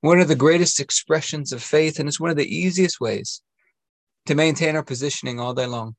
One 0.00 0.20
of 0.20 0.28
the 0.28 0.36
greatest 0.36 0.80
expressions 0.80 1.52
of 1.52 1.62
faith, 1.62 1.98
and 1.98 2.08
it's 2.08 2.20
one 2.20 2.30
of 2.30 2.36
the 2.36 2.56
easiest 2.56 3.00
ways 3.00 3.42
to 4.26 4.34
maintain 4.34 4.76
our 4.76 4.82
positioning 4.82 5.38
all 5.40 5.54
day 5.54 5.66
long. 5.66 5.96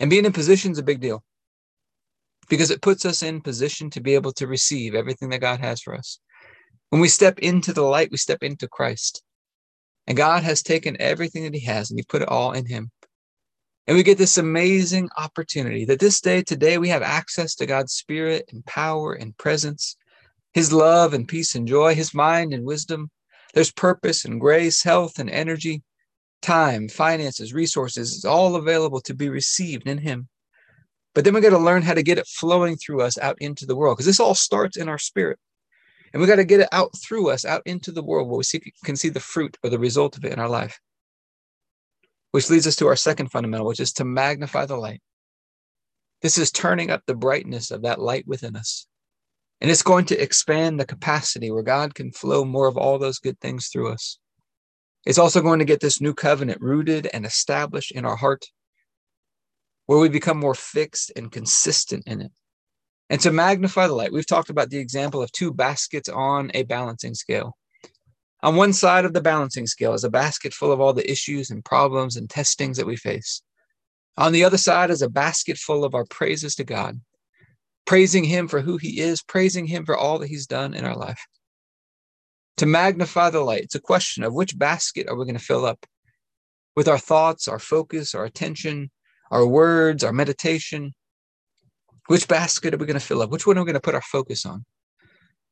And 0.00 0.10
being 0.10 0.24
in 0.24 0.32
position 0.32 0.72
is 0.72 0.78
a 0.78 0.82
big 0.82 1.00
deal 1.00 1.22
because 2.48 2.70
it 2.70 2.82
puts 2.82 3.04
us 3.04 3.22
in 3.22 3.40
position 3.40 3.90
to 3.90 4.00
be 4.00 4.14
able 4.14 4.32
to 4.32 4.46
receive 4.46 4.94
everything 4.94 5.30
that 5.30 5.40
God 5.40 5.60
has 5.60 5.80
for 5.80 5.94
us. 5.94 6.18
When 6.90 7.00
we 7.00 7.08
step 7.08 7.38
into 7.38 7.72
the 7.72 7.82
light, 7.82 8.10
we 8.10 8.18
step 8.18 8.42
into 8.42 8.68
Christ. 8.68 9.22
And 10.06 10.16
God 10.16 10.42
has 10.42 10.62
taken 10.62 10.96
everything 11.00 11.44
that 11.44 11.54
He 11.54 11.64
has 11.64 11.90
and 11.90 11.98
He 11.98 12.04
put 12.04 12.22
it 12.22 12.28
all 12.28 12.52
in 12.52 12.66
Him. 12.66 12.90
And 13.86 13.96
we 13.96 14.02
get 14.02 14.18
this 14.18 14.38
amazing 14.38 15.10
opportunity 15.16 15.84
that 15.86 16.00
this 16.00 16.20
day, 16.20 16.42
today, 16.42 16.78
we 16.78 16.88
have 16.88 17.02
access 17.02 17.54
to 17.56 17.66
God's 17.66 17.92
Spirit 17.92 18.46
and 18.50 18.64
power 18.64 19.12
and 19.12 19.36
presence, 19.36 19.96
His 20.54 20.72
love 20.72 21.12
and 21.14 21.26
peace 21.26 21.56
and 21.56 21.66
joy, 21.66 21.94
His 21.94 22.14
mind 22.14 22.54
and 22.54 22.64
wisdom. 22.64 23.10
There's 23.52 23.72
purpose 23.72 24.24
and 24.24 24.40
grace, 24.40 24.82
health 24.82 25.18
and 25.18 25.28
energy, 25.28 25.82
time, 26.42 26.88
finances, 26.88 27.52
resources. 27.52 28.14
It's 28.14 28.24
all 28.24 28.56
available 28.56 29.00
to 29.02 29.14
be 29.14 29.28
received 29.28 29.88
in 29.88 29.98
Him. 29.98 30.28
But 31.14 31.24
then 31.24 31.34
we 31.34 31.40
got 31.40 31.50
to 31.50 31.58
learn 31.58 31.82
how 31.82 31.94
to 31.94 32.02
get 32.02 32.18
it 32.18 32.26
flowing 32.26 32.76
through 32.76 33.02
us 33.02 33.18
out 33.18 33.36
into 33.40 33.66
the 33.66 33.76
world 33.76 33.96
because 33.96 34.06
this 34.06 34.20
all 34.20 34.34
starts 34.34 34.76
in 34.76 34.88
our 34.88 34.98
spirit. 34.98 35.38
And 36.12 36.20
we 36.20 36.28
got 36.28 36.36
to 36.36 36.44
get 36.44 36.60
it 36.60 36.68
out 36.70 36.90
through 36.96 37.30
us, 37.30 37.44
out 37.44 37.62
into 37.66 37.90
the 37.90 38.02
world 38.02 38.28
where 38.28 38.38
we 38.38 38.44
see, 38.44 38.60
can 38.84 38.94
see 38.94 39.08
the 39.08 39.20
fruit 39.20 39.56
or 39.64 39.70
the 39.70 39.78
result 39.78 40.16
of 40.16 40.24
it 40.24 40.32
in 40.32 40.38
our 40.38 40.48
life. 40.48 40.78
Which 42.30 42.50
leads 42.50 42.66
us 42.68 42.76
to 42.76 42.86
our 42.86 42.96
second 42.96 43.30
fundamental, 43.30 43.66
which 43.66 43.80
is 43.80 43.92
to 43.94 44.04
magnify 44.04 44.66
the 44.66 44.76
light. 44.76 45.00
This 46.22 46.38
is 46.38 46.52
turning 46.52 46.90
up 46.90 47.02
the 47.06 47.16
brightness 47.16 47.72
of 47.72 47.82
that 47.82 48.00
light 48.00 48.26
within 48.26 48.54
us. 48.54 48.86
And 49.60 49.70
it's 49.70 49.82
going 49.82 50.04
to 50.06 50.20
expand 50.20 50.78
the 50.78 50.84
capacity 50.84 51.50
where 51.50 51.62
God 51.62 51.94
can 51.94 52.12
flow 52.12 52.44
more 52.44 52.66
of 52.66 52.76
all 52.76 52.98
those 52.98 53.18
good 53.18 53.40
things 53.40 53.68
through 53.68 53.92
us. 53.92 54.18
It's 55.06 55.18
also 55.18 55.40
going 55.40 55.58
to 55.58 55.64
get 55.64 55.80
this 55.80 56.00
new 56.00 56.14
covenant 56.14 56.60
rooted 56.60 57.08
and 57.12 57.26
established 57.26 57.92
in 57.92 58.04
our 58.04 58.16
heart, 58.16 58.46
where 59.86 59.98
we 59.98 60.08
become 60.08 60.38
more 60.38 60.54
fixed 60.54 61.12
and 61.14 61.30
consistent 61.30 62.04
in 62.06 62.22
it. 62.22 62.32
And 63.10 63.20
to 63.20 63.30
magnify 63.30 63.86
the 63.86 63.94
light, 63.94 64.12
we've 64.12 64.26
talked 64.26 64.50
about 64.50 64.70
the 64.70 64.78
example 64.78 65.22
of 65.22 65.30
two 65.30 65.52
baskets 65.52 66.08
on 66.08 66.50
a 66.54 66.62
balancing 66.62 67.14
scale. 67.14 67.56
On 68.42 68.56
one 68.56 68.72
side 68.72 69.04
of 69.04 69.12
the 69.12 69.20
balancing 69.20 69.66
scale 69.66 69.94
is 69.94 70.04
a 70.04 70.10
basket 70.10 70.52
full 70.52 70.72
of 70.72 70.80
all 70.80 70.92
the 70.92 71.10
issues 71.10 71.50
and 71.50 71.64
problems 71.64 72.16
and 72.16 72.28
testings 72.28 72.76
that 72.78 72.86
we 72.86 72.96
face. 72.96 73.42
On 74.16 74.32
the 74.32 74.44
other 74.44 74.58
side 74.58 74.90
is 74.90 75.02
a 75.02 75.08
basket 75.08 75.58
full 75.58 75.84
of 75.84 75.94
our 75.94 76.04
praises 76.04 76.54
to 76.56 76.64
God, 76.64 77.00
praising 77.86 78.24
Him 78.24 78.48
for 78.48 78.60
who 78.60 78.76
He 78.76 79.00
is, 79.00 79.22
praising 79.22 79.66
Him 79.66 79.84
for 79.84 79.96
all 79.96 80.18
that 80.18 80.28
He's 80.28 80.46
done 80.46 80.74
in 80.74 80.84
our 80.84 80.96
life. 80.96 81.20
To 82.58 82.66
magnify 82.66 83.30
the 83.30 83.40
light, 83.40 83.62
it's 83.62 83.74
a 83.74 83.80
question 83.80 84.22
of 84.22 84.32
which 84.32 84.58
basket 84.58 85.08
are 85.08 85.16
we 85.16 85.24
going 85.24 85.38
to 85.38 85.44
fill 85.44 85.66
up 85.66 85.84
with 86.76 86.88
our 86.88 86.98
thoughts, 86.98 87.48
our 87.48 87.58
focus, 87.58 88.14
our 88.14 88.24
attention, 88.24 88.90
our 89.30 89.46
words, 89.46 90.04
our 90.04 90.12
meditation. 90.12 90.92
Which 92.06 92.28
basket 92.28 92.74
are 92.74 92.76
we 92.76 92.86
going 92.86 92.98
to 92.98 93.04
fill 93.04 93.22
up? 93.22 93.30
Which 93.30 93.46
one 93.46 93.56
are 93.56 93.62
we 93.62 93.66
going 93.66 93.74
to 93.74 93.80
put 93.80 93.94
our 93.94 94.02
focus 94.02 94.44
on? 94.46 94.64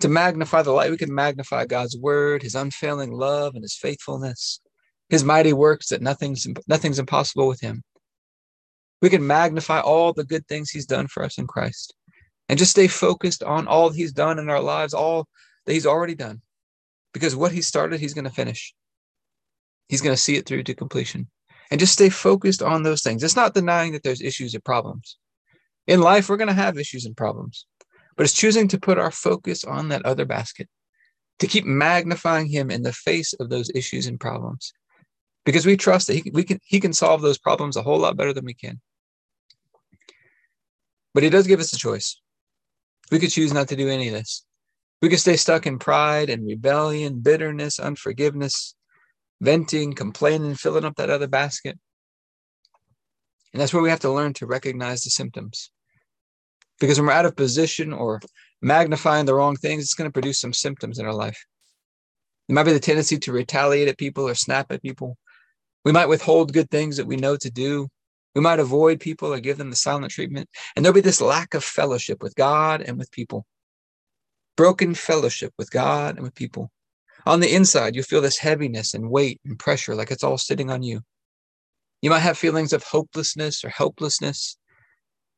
To 0.00 0.08
magnify 0.08 0.62
the 0.62 0.72
light, 0.72 0.90
we 0.90 0.96
can 0.96 1.14
magnify 1.14 1.66
God's 1.66 1.96
word, 1.96 2.42
his 2.42 2.54
unfailing 2.54 3.12
love, 3.12 3.54
and 3.54 3.62
his 3.62 3.76
faithfulness, 3.76 4.60
his 5.08 5.24
mighty 5.24 5.52
works 5.52 5.88
that 5.88 6.02
nothing's, 6.02 6.46
nothing's 6.66 6.98
impossible 6.98 7.48
with 7.48 7.60
him. 7.60 7.82
We 9.00 9.10
can 9.10 9.26
magnify 9.26 9.80
all 9.80 10.12
the 10.12 10.24
good 10.24 10.46
things 10.46 10.70
he's 10.70 10.86
done 10.86 11.08
for 11.08 11.24
us 11.24 11.38
in 11.38 11.46
Christ 11.46 11.94
and 12.49 12.58
just 12.58 12.72
stay 12.72 12.88
focused 12.88 13.42
on 13.42 13.66
all 13.66 13.90
he's 13.90 14.12
done 14.12 14.38
in 14.38 14.50
our 14.50 14.61
lives, 14.61 14.94
all 14.94 15.26
that 15.66 15.72
he's 15.72 15.87
already 15.87 16.14
done. 16.14 16.42
Because 17.12 17.37
what 17.37 17.52
he 17.52 17.62
started, 17.62 18.00
he's 18.00 18.14
going 18.14 18.25
to 18.25 18.30
finish. 18.30 18.75
He's 19.88 20.00
going 20.00 20.14
to 20.14 20.20
see 20.20 20.37
it 20.37 20.46
through 20.46 20.62
to 20.64 20.75
completion. 20.75 21.28
And 21.70 21.80
just 21.80 21.92
stay 21.92 22.08
focused 22.08 22.62
on 22.62 22.82
those 22.82 23.02
things. 23.02 23.22
It's 23.22 23.37
not 23.37 23.54
denying 23.54 23.92
that 23.92 24.02
there's 24.02 24.20
issues 24.20 24.54
or 24.54 24.61
problems. 24.61 25.16
In 25.87 26.00
life, 26.00 26.28
we're 26.28 26.37
going 26.37 26.49
to 26.49 26.54
have 26.54 26.78
issues 26.78 27.06
and 27.06 27.16
problems 27.16 27.66
but 28.16 28.25
it's 28.25 28.34
choosing 28.34 28.68
to 28.68 28.80
put 28.80 28.99
our 28.99 29.11
focus 29.11 29.64
on 29.64 29.88
that 29.88 30.04
other 30.04 30.25
basket, 30.25 30.68
to 31.38 31.46
keep 31.46 31.64
magnifying 31.64 32.46
him 32.46 32.70
in 32.70 32.82
the 32.82 32.92
face 32.92 33.32
of 33.34 33.49
those 33.49 33.70
issues 33.75 34.06
and 34.06 34.20
problems, 34.20 34.72
because 35.44 35.66
we 35.66 35.76
trust 35.76 36.06
that 36.06 36.14
he, 36.14 36.30
we 36.32 36.44
can, 36.44 36.61
he 36.64 36.80
can 36.80 36.92
solve 36.92 37.22
those 37.22 37.38
problems 37.38 37.76
a 37.76 37.82
whole 37.82 37.99
lot 37.99 38.16
better 38.16 38.32
than 38.32 38.44
we 38.44 38.54
can. 38.54 38.80
But 41.14 41.22
he 41.22 41.30
does 41.30 41.46
give 41.46 41.61
us 41.61 41.72
a 41.72 41.78
choice. 41.78 42.20
We 43.12 43.19
could 43.19 43.31
choose 43.31 43.52
not 43.52 43.69
to 43.69 43.76
do 43.76 43.90
any 43.90 44.09
of 44.09 44.14
this. 44.14 44.45
We 45.02 45.11
could 45.11 45.21
stay 45.21 45.37
stuck 45.37 45.66
in 45.66 45.78
pride 45.78 46.31
and 46.31 46.47
rebellion, 46.47 47.21
bitterness, 47.21 47.78
unforgiveness, 47.78 48.75
venting, 49.42 49.92
complaining, 49.92 50.54
filling 50.54 50.87
up 50.87 50.97
that 50.97 51.11
other 51.11 51.28
basket. 51.28 51.78
And 53.52 53.61
that's 53.61 53.75
where 53.75 53.83
we 53.83 53.90
have 53.90 54.00
to 54.00 54.11
learn 54.11 54.33
to 54.35 54.47
recognize 54.47 55.02
the 55.02 55.11
symptoms. 55.11 55.71
Because 56.81 56.99
when 56.99 57.07
we're 57.07 57.12
out 57.12 57.26
of 57.26 57.37
position 57.37 57.92
or 57.92 58.19
magnifying 58.62 59.26
the 59.26 59.35
wrong 59.35 59.57
things, 59.57 59.83
it's 59.83 59.95
going 59.95 60.09
to 60.09 60.12
produce 60.12 60.40
some 60.40 60.54
symptoms 60.54 60.99
in 60.99 61.04
our 61.04 61.12
life. 61.12 61.45
It 62.49 62.54
might 62.54 62.64
be 62.64 62.73
the 62.73 62.81
tendency 62.81 63.19
to 63.19 63.33
retaliate 63.33 63.88
at 63.88 63.99
people 63.99 64.26
or 64.26 64.35
snap 64.35 64.73
at 64.73 64.83
people. 64.83 65.19
We 65.85 65.92
might 65.92 66.09
withhold 66.09 66.54
good 66.54 66.71
things 66.71 66.97
that 66.97 67.07
we 67.07 67.16
know 67.16 67.37
to 67.37 67.50
do. 67.50 67.88
We 68.34 68.40
might 68.40 68.60
avoid 68.60 69.00
people 69.00 69.32
or 69.32 69.40
give 69.40 69.58
them 69.58 69.70
the 69.70 69.76
silent 69.76 70.12
treatment. 70.12 70.48
And 70.74 70.84
there'll 70.84 70.94
be 70.94 71.00
this 71.00 71.20
lack 71.20 71.54
of 71.54 71.64
fellowship 71.64 72.22
with 72.22 72.34
God 72.34 72.80
and 72.80 72.98
with 72.98 73.10
people. 73.10 73.46
Broken 74.56 74.94
fellowship 74.94 75.52
with 75.58 75.70
God 75.70 76.16
and 76.16 76.24
with 76.24 76.34
people. 76.34 76.70
On 77.26 77.40
the 77.40 77.54
inside, 77.54 77.94
you 77.94 78.02
feel 78.02 78.20
this 78.20 78.38
heaviness 78.38 78.94
and 78.94 79.10
weight 79.10 79.40
and 79.44 79.58
pressure 79.58 79.94
like 79.94 80.10
it's 80.10 80.24
all 80.24 80.38
sitting 80.38 80.70
on 80.70 80.82
you. 80.82 81.02
You 82.00 82.10
might 82.10 82.20
have 82.20 82.36
feelings 82.36 82.72
of 82.72 82.82
hopelessness 82.82 83.64
or 83.64 83.68
helplessness 83.68 84.56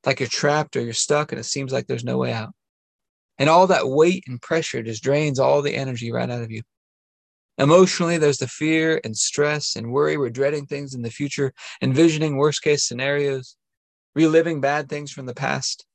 like 0.06 0.20
you're 0.20 0.28
trapped 0.28 0.76
or 0.76 0.80
you're 0.80 0.92
stuck 0.92 1.32
and 1.32 1.38
it 1.38 1.44
seems 1.44 1.72
like 1.72 1.86
there's 1.86 2.04
no 2.04 2.18
way 2.18 2.32
out. 2.32 2.52
And 3.38 3.50
all 3.50 3.66
that 3.66 3.88
weight 3.88 4.24
and 4.26 4.40
pressure 4.40 4.82
just 4.82 5.02
drains 5.02 5.38
all 5.38 5.60
the 5.60 5.74
energy 5.74 6.12
right 6.12 6.30
out 6.30 6.42
of 6.42 6.50
you. 6.50 6.62
Emotionally, 7.58 8.18
there's 8.18 8.38
the 8.38 8.48
fear 8.48 9.00
and 9.04 9.16
stress 9.16 9.76
and 9.76 9.92
worry. 9.92 10.16
We're 10.16 10.30
dreading 10.30 10.66
things 10.66 10.94
in 10.94 11.02
the 11.02 11.10
future, 11.10 11.52
envisioning 11.80 12.36
worst 12.36 12.62
case 12.62 12.86
scenarios, 12.86 13.56
reliving 14.14 14.60
bad 14.60 14.88
things 14.88 15.12
from 15.12 15.26
the 15.26 15.34
past. 15.34 15.86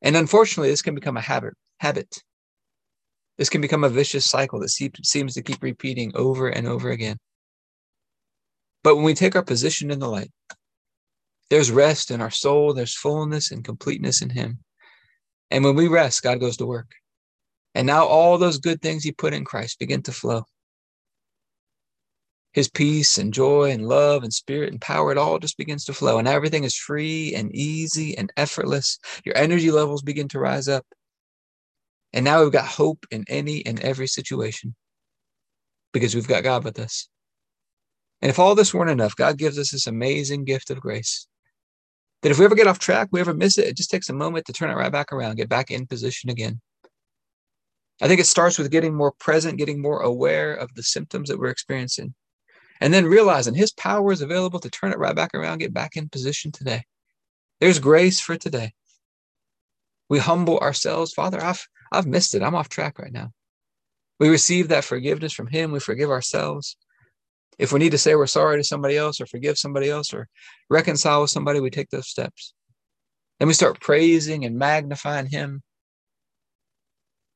And 0.00 0.16
unfortunately, 0.16 0.70
this 0.70 0.82
can 0.82 0.94
become 0.94 1.16
a 1.16 1.22
habit. 1.22 1.54
Habit. 1.80 2.22
This 3.36 3.48
can 3.48 3.60
become 3.60 3.84
a 3.84 3.88
vicious 3.88 4.24
cycle 4.24 4.60
that 4.60 4.70
seems 4.70 5.34
to 5.34 5.42
keep 5.42 5.62
repeating 5.62 6.12
over 6.14 6.48
and 6.48 6.66
over 6.66 6.90
again. 6.90 7.18
But 8.82 8.96
when 8.96 9.04
we 9.04 9.14
take 9.14 9.34
our 9.34 9.42
position 9.42 9.90
in 9.90 9.98
the 9.98 10.08
light, 10.08 10.30
there's 11.50 11.70
rest 11.70 12.10
in 12.10 12.20
our 12.20 12.30
soul, 12.30 12.72
there's 12.72 12.94
fullness 12.94 13.50
and 13.50 13.64
completeness 13.64 14.22
in 14.22 14.30
Him. 14.30 14.60
And 15.50 15.64
when 15.64 15.74
we 15.74 15.88
rest, 15.88 16.22
God 16.22 16.40
goes 16.40 16.56
to 16.58 16.66
work. 16.66 16.90
And 17.74 17.86
now 17.86 18.06
all 18.06 18.38
those 18.38 18.58
good 18.58 18.80
things 18.80 19.04
He 19.04 19.12
put 19.12 19.34
in 19.34 19.44
Christ 19.44 19.78
begin 19.78 20.02
to 20.02 20.12
flow. 20.12 20.44
His 22.54 22.70
peace 22.70 23.18
and 23.18 23.34
joy 23.34 23.72
and 23.72 23.86
love 23.86 24.22
and 24.22 24.32
spirit 24.32 24.70
and 24.70 24.80
power, 24.80 25.10
it 25.12 25.18
all 25.18 25.38
just 25.38 25.58
begins 25.58 25.84
to 25.84 25.92
flow. 25.92 26.18
And 26.18 26.28
everything 26.28 26.64
is 26.64 26.76
free 26.76 27.34
and 27.34 27.54
easy 27.54 28.16
and 28.16 28.32
effortless. 28.36 28.98
Your 29.24 29.36
energy 29.36 29.70
levels 29.70 30.02
begin 30.02 30.28
to 30.28 30.38
rise 30.38 30.68
up. 30.68 30.86
And 32.12 32.24
now 32.24 32.42
we've 32.42 32.52
got 32.52 32.66
hope 32.66 33.04
in 33.10 33.24
any 33.28 33.66
and 33.66 33.80
every 33.80 34.06
situation 34.06 34.74
because 35.92 36.14
we've 36.14 36.28
got 36.28 36.44
God 36.44 36.64
with 36.64 36.78
us. 36.78 37.08
And 38.22 38.30
if 38.30 38.38
all 38.38 38.54
this 38.54 38.72
weren't 38.72 38.90
enough, 38.90 39.16
God 39.16 39.36
gives 39.36 39.58
us 39.58 39.72
this 39.72 39.88
amazing 39.88 40.44
gift 40.44 40.70
of 40.70 40.80
grace 40.80 41.26
that 42.22 42.30
if 42.30 42.38
we 42.38 42.46
ever 42.46 42.54
get 42.54 42.66
off 42.66 42.78
track, 42.78 43.08
we 43.12 43.20
ever 43.20 43.34
miss 43.34 43.58
it, 43.58 43.66
it 43.66 43.76
just 43.76 43.90
takes 43.90 44.08
a 44.08 44.14
moment 44.14 44.46
to 44.46 44.52
turn 44.52 44.70
it 44.70 44.76
right 44.76 44.90
back 44.90 45.12
around, 45.12 45.36
get 45.36 45.48
back 45.50 45.70
in 45.70 45.86
position 45.86 46.30
again. 46.30 46.58
I 48.00 48.08
think 48.08 48.18
it 48.18 48.26
starts 48.26 48.58
with 48.58 48.70
getting 48.70 48.94
more 48.94 49.12
present, 49.12 49.58
getting 49.58 49.82
more 49.82 50.00
aware 50.00 50.54
of 50.54 50.72
the 50.74 50.82
symptoms 50.82 51.28
that 51.28 51.38
we're 51.38 51.50
experiencing, 51.50 52.14
and 52.80 52.92
then 52.92 53.06
realizing 53.06 53.54
His 53.54 53.72
power 53.72 54.12
is 54.12 54.20
available 54.20 54.60
to 54.60 54.70
turn 54.70 54.92
it 54.92 54.98
right 54.98 55.14
back 55.14 55.34
around, 55.34 55.58
get 55.58 55.72
back 55.72 55.96
in 55.96 56.08
position 56.08 56.52
today. 56.52 56.84
There's 57.60 57.78
grace 57.78 58.20
for 58.20 58.36
today. 58.36 58.72
We 60.08 60.18
humble 60.18 60.58
ourselves. 60.58 61.12
Father, 61.12 61.42
I've, 61.42 61.66
I've 61.92 62.06
missed 62.06 62.34
it. 62.34 62.42
I'm 62.42 62.54
off 62.54 62.68
track 62.68 62.98
right 62.98 63.12
now. 63.12 63.30
We 64.20 64.28
receive 64.28 64.68
that 64.68 64.84
forgiveness 64.84 65.32
from 65.32 65.46
Him. 65.46 65.72
We 65.72 65.80
forgive 65.80 66.10
ourselves. 66.10 66.76
If 67.58 67.72
we 67.72 67.78
need 67.78 67.92
to 67.92 67.98
say 67.98 68.14
we're 68.14 68.26
sorry 68.26 68.58
to 68.58 68.64
somebody 68.64 68.96
else 68.96 69.20
or 69.20 69.26
forgive 69.26 69.58
somebody 69.58 69.88
else 69.88 70.12
or 70.12 70.28
reconcile 70.68 71.22
with 71.22 71.30
somebody, 71.30 71.60
we 71.60 71.70
take 71.70 71.90
those 71.90 72.08
steps. 72.08 72.52
Then 73.38 73.48
we 73.48 73.54
start 73.54 73.80
praising 73.80 74.44
and 74.44 74.58
magnifying 74.58 75.26
Him. 75.26 75.62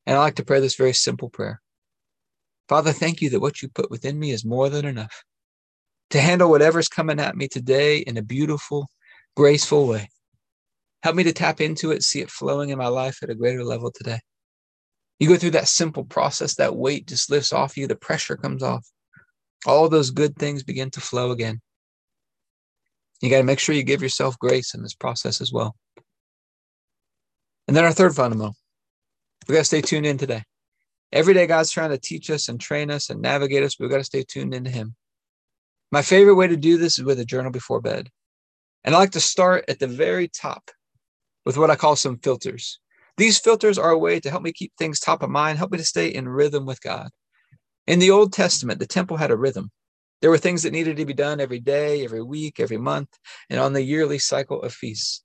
And 0.05 0.17
I 0.17 0.19
like 0.19 0.35
to 0.35 0.45
pray 0.45 0.59
this 0.59 0.75
very 0.75 0.93
simple 0.93 1.29
prayer 1.29 1.61
Father, 2.69 2.93
thank 2.93 3.19
you 3.19 3.31
that 3.31 3.39
what 3.39 3.63
you 3.63 3.67
put 3.67 3.89
within 3.89 4.19
me 4.19 4.29
is 4.29 4.45
more 4.45 4.69
than 4.69 4.85
enough 4.85 5.23
to 6.11 6.21
handle 6.21 6.51
whatever's 6.51 6.87
coming 6.87 7.19
at 7.19 7.35
me 7.35 7.47
today 7.47 7.97
in 7.97 8.15
a 8.15 8.21
beautiful, 8.21 8.87
graceful 9.35 9.87
way. 9.87 10.07
Help 11.01 11.15
me 11.15 11.23
to 11.23 11.33
tap 11.33 11.61
into 11.61 11.91
it, 11.91 12.03
see 12.03 12.21
it 12.21 12.29
flowing 12.29 12.69
in 12.69 12.77
my 12.77 12.87
life 12.87 13.23
at 13.23 13.31
a 13.31 13.35
greater 13.35 13.63
level 13.63 13.91
today. 13.91 14.19
You 15.17 15.27
go 15.27 15.35
through 15.35 15.51
that 15.51 15.67
simple 15.67 16.03
process, 16.03 16.55
that 16.55 16.75
weight 16.75 17.07
just 17.07 17.31
lifts 17.31 17.53
off 17.53 17.75
you, 17.75 17.87
the 17.87 17.95
pressure 17.95 18.37
comes 18.37 18.61
off. 18.61 18.87
All 19.65 19.89
those 19.89 20.11
good 20.11 20.35
things 20.35 20.63
begin 20.63 20.91
to 20.91 21.01
flow 21.01 21.31
again. 21.31 21.61
You 23.21 23.31
got 23.31 23.37
to 23.37 23.43
make 23.43 23.59
sure 23.59 23.75
you 23.75 23.83
give 23.83 24.01
yourself 24.01 24.37
grace 24.37 24.75
in 24.75 24.83
this 24.83 24.95
process 24.95 25.41
as 25.41 25.51
well. 25.51 25.75
And 27.67 27.75
then 27.75 27.83
our 27.83 27.91
third 27.91 28.15
fundamental, 28.15 28.55
we 29.47 29.53
got 29.53 29.61
to 29.61 29.65
stay 29.65 29.81
tuned 29.81 30.05
in 30.05 30.17
today. 30.17 30.43
Every 31.11 31.33
day, 31.33 31.47
God's 31.47 31.71
trying 31.71 31.89
to 31.89 31.97
teach 31.97 32.29
us 32.29 32.49
and 32.49 32.59
train 32.59 32.91
us 32.91 33.09
and 33.09 33.21
navigate 33.21 33.63
us, 33.63 33.75
but 33.75 33.85
we 33.85 33.89
got 33.89 33.97
to 33.97 34.03
stay 34.03 34.23
tuned 34.23 34.53
into 34.53 34.69
Him. 34.69 34.95
My 35.91 36.01
favorite 36.01 36.35
way 36.35 36.47
to 36.47 36.57
do 36.57 36.77
this 36.77 36.99
is 36.99 37.03
with 37.03 37.19
a 37.19 37.25
journal 37.25 37.51
before 37.51 37.81
bed. 37.81 38.09
And 38.83 38.93
I 38.93 38.99
like 38.99 39.11
to 39.11 39.19
start 39.19 39.65
at 39.67 39.79
the 39.79 39.87
very 39.87 40.27
top 40.27 40.69
with 41.45 41.57
what 41.57 41.71
I 41.71 41.75
call 41.75 41.95
some 41.95 42.19
filters. 42.19 42.79
These 43.17 43.39
filters 43.39 43.77
are 43.77 43.89
a 43.89 43.97
way 43.97 44.19
to 44.19 44.29
help 44.29 44.43
me 44.43 44.53
keep 44.53 44.71
things 44.77 44.99
top 44.99 45.23
of 45.23 45.29
mind, 45.29 45.57
help 45.57 45.71
me 45.71 45.77
to 45.77 45.83
stay 45.83 46.07
in 46.07 46.29
rhythm 46.29 46.65
with 46.65 46.81
God. 46.81 47.09
In 47.87 47.99
the 47.99 48.11
Old 48.11 48.31
Testament, 48.31 48.79
the 48.79 48.85
temple 48.85 49.17
had 49.17 49.31
a 49.31 49.35
rhythm. 49.35 49.71
There 50.21 50.29
were 50.29 50.37
things 50.37 50.63
that 50.63 50.73
needed 50.73 50.97
to 50.97 51.05
be 51.05 51.13
done 51.13 51.39
every 51.39 51.59
day, 51.59 52.03
every 52.03 52.21
week, 52.21 52.59
every 52.59 52.77
month, 52.77 53.09
and 53.49 53.59
on 53.59 53.73
the 53.73 53.81
yearly 53.81 54.19
cycle 54.19 54.61
of 54.61 54.73
feasts. 54.73 55.23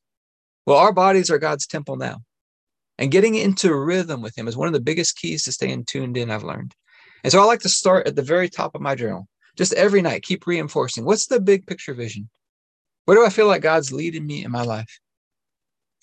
Well, 0.67 0.79
our 0.79 0.93
bodies 0.93 1.31
are 1.31 1.38
God's 1.38 1.67
temple 1.67 1.97
now. 1.97 2.23
And 2.98 3.10
getting 3.10 3.34
into 3.34 3.74
rhythm 3.74 4.22
with 4.22 4.36
Him 4.36 4.48
is 4.48 4.56
one 4.56 4.68
of 4.68 4.74
the 4.74 4.80
biggest 4.80 5.16
keys 5.16 5.44
to 5.44 5.52
staying 5.52 5.84
tuned 5.84 6.16
in, 6.16 6.30
I've 6.30 6.44
learned. 6.44 6.74
And 7.22 7.32
so 7.32 7.40
I 7.40 7.44
like 7.44 7.60
to 7.60 7.68
start 7.68 8.06
at 8.06 8.16
the 8.16 8.22
very 8.22 8.48
top 8.48 8.74
of 8.74 8.80
my 8.80 8.94
journal, 8.94 9.28
just 9.56 9.72
every 9.74 10.02
night, 10.02 10.22
keep 10.22 10.46
reinforcing 10.46 11.04
what's 11.04 11.26
the 11.26 11.40
big 11.40 11.66
picture 11.66 11.94
vision? 11.94 12.28
Where 13.04 13.16
do 13.16 13.24
I 13.24 13.30
feel 13.30 13.46
like 13.46 13.62
God's 13.62 13.92
leading 13.92 14.26
me 14.26 14.44
in 14.44 14.50
my 14.50 14.62
life? 14.62 15.00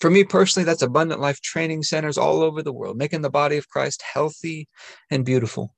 For 0.00 0.10
me 0.10 0.24
personally, 0.24 0.64
that's 0.64 0.82
abundant 0.82 1.20
life 1.20 1.40
training 1.40 1.84
centers 1.84 2.18
all 2.18 2.42
over 2.42 2.62
the 2.62 2.72
world, 2.72 2.96
making 2.96 3.22
the 3.22 3.30
body 3.30 3.56
of 3.56 3.68
Christ 3.68 4.02
healthy 4.02 4.68
and 5.10 5.24
beautiful. 5.24 5.74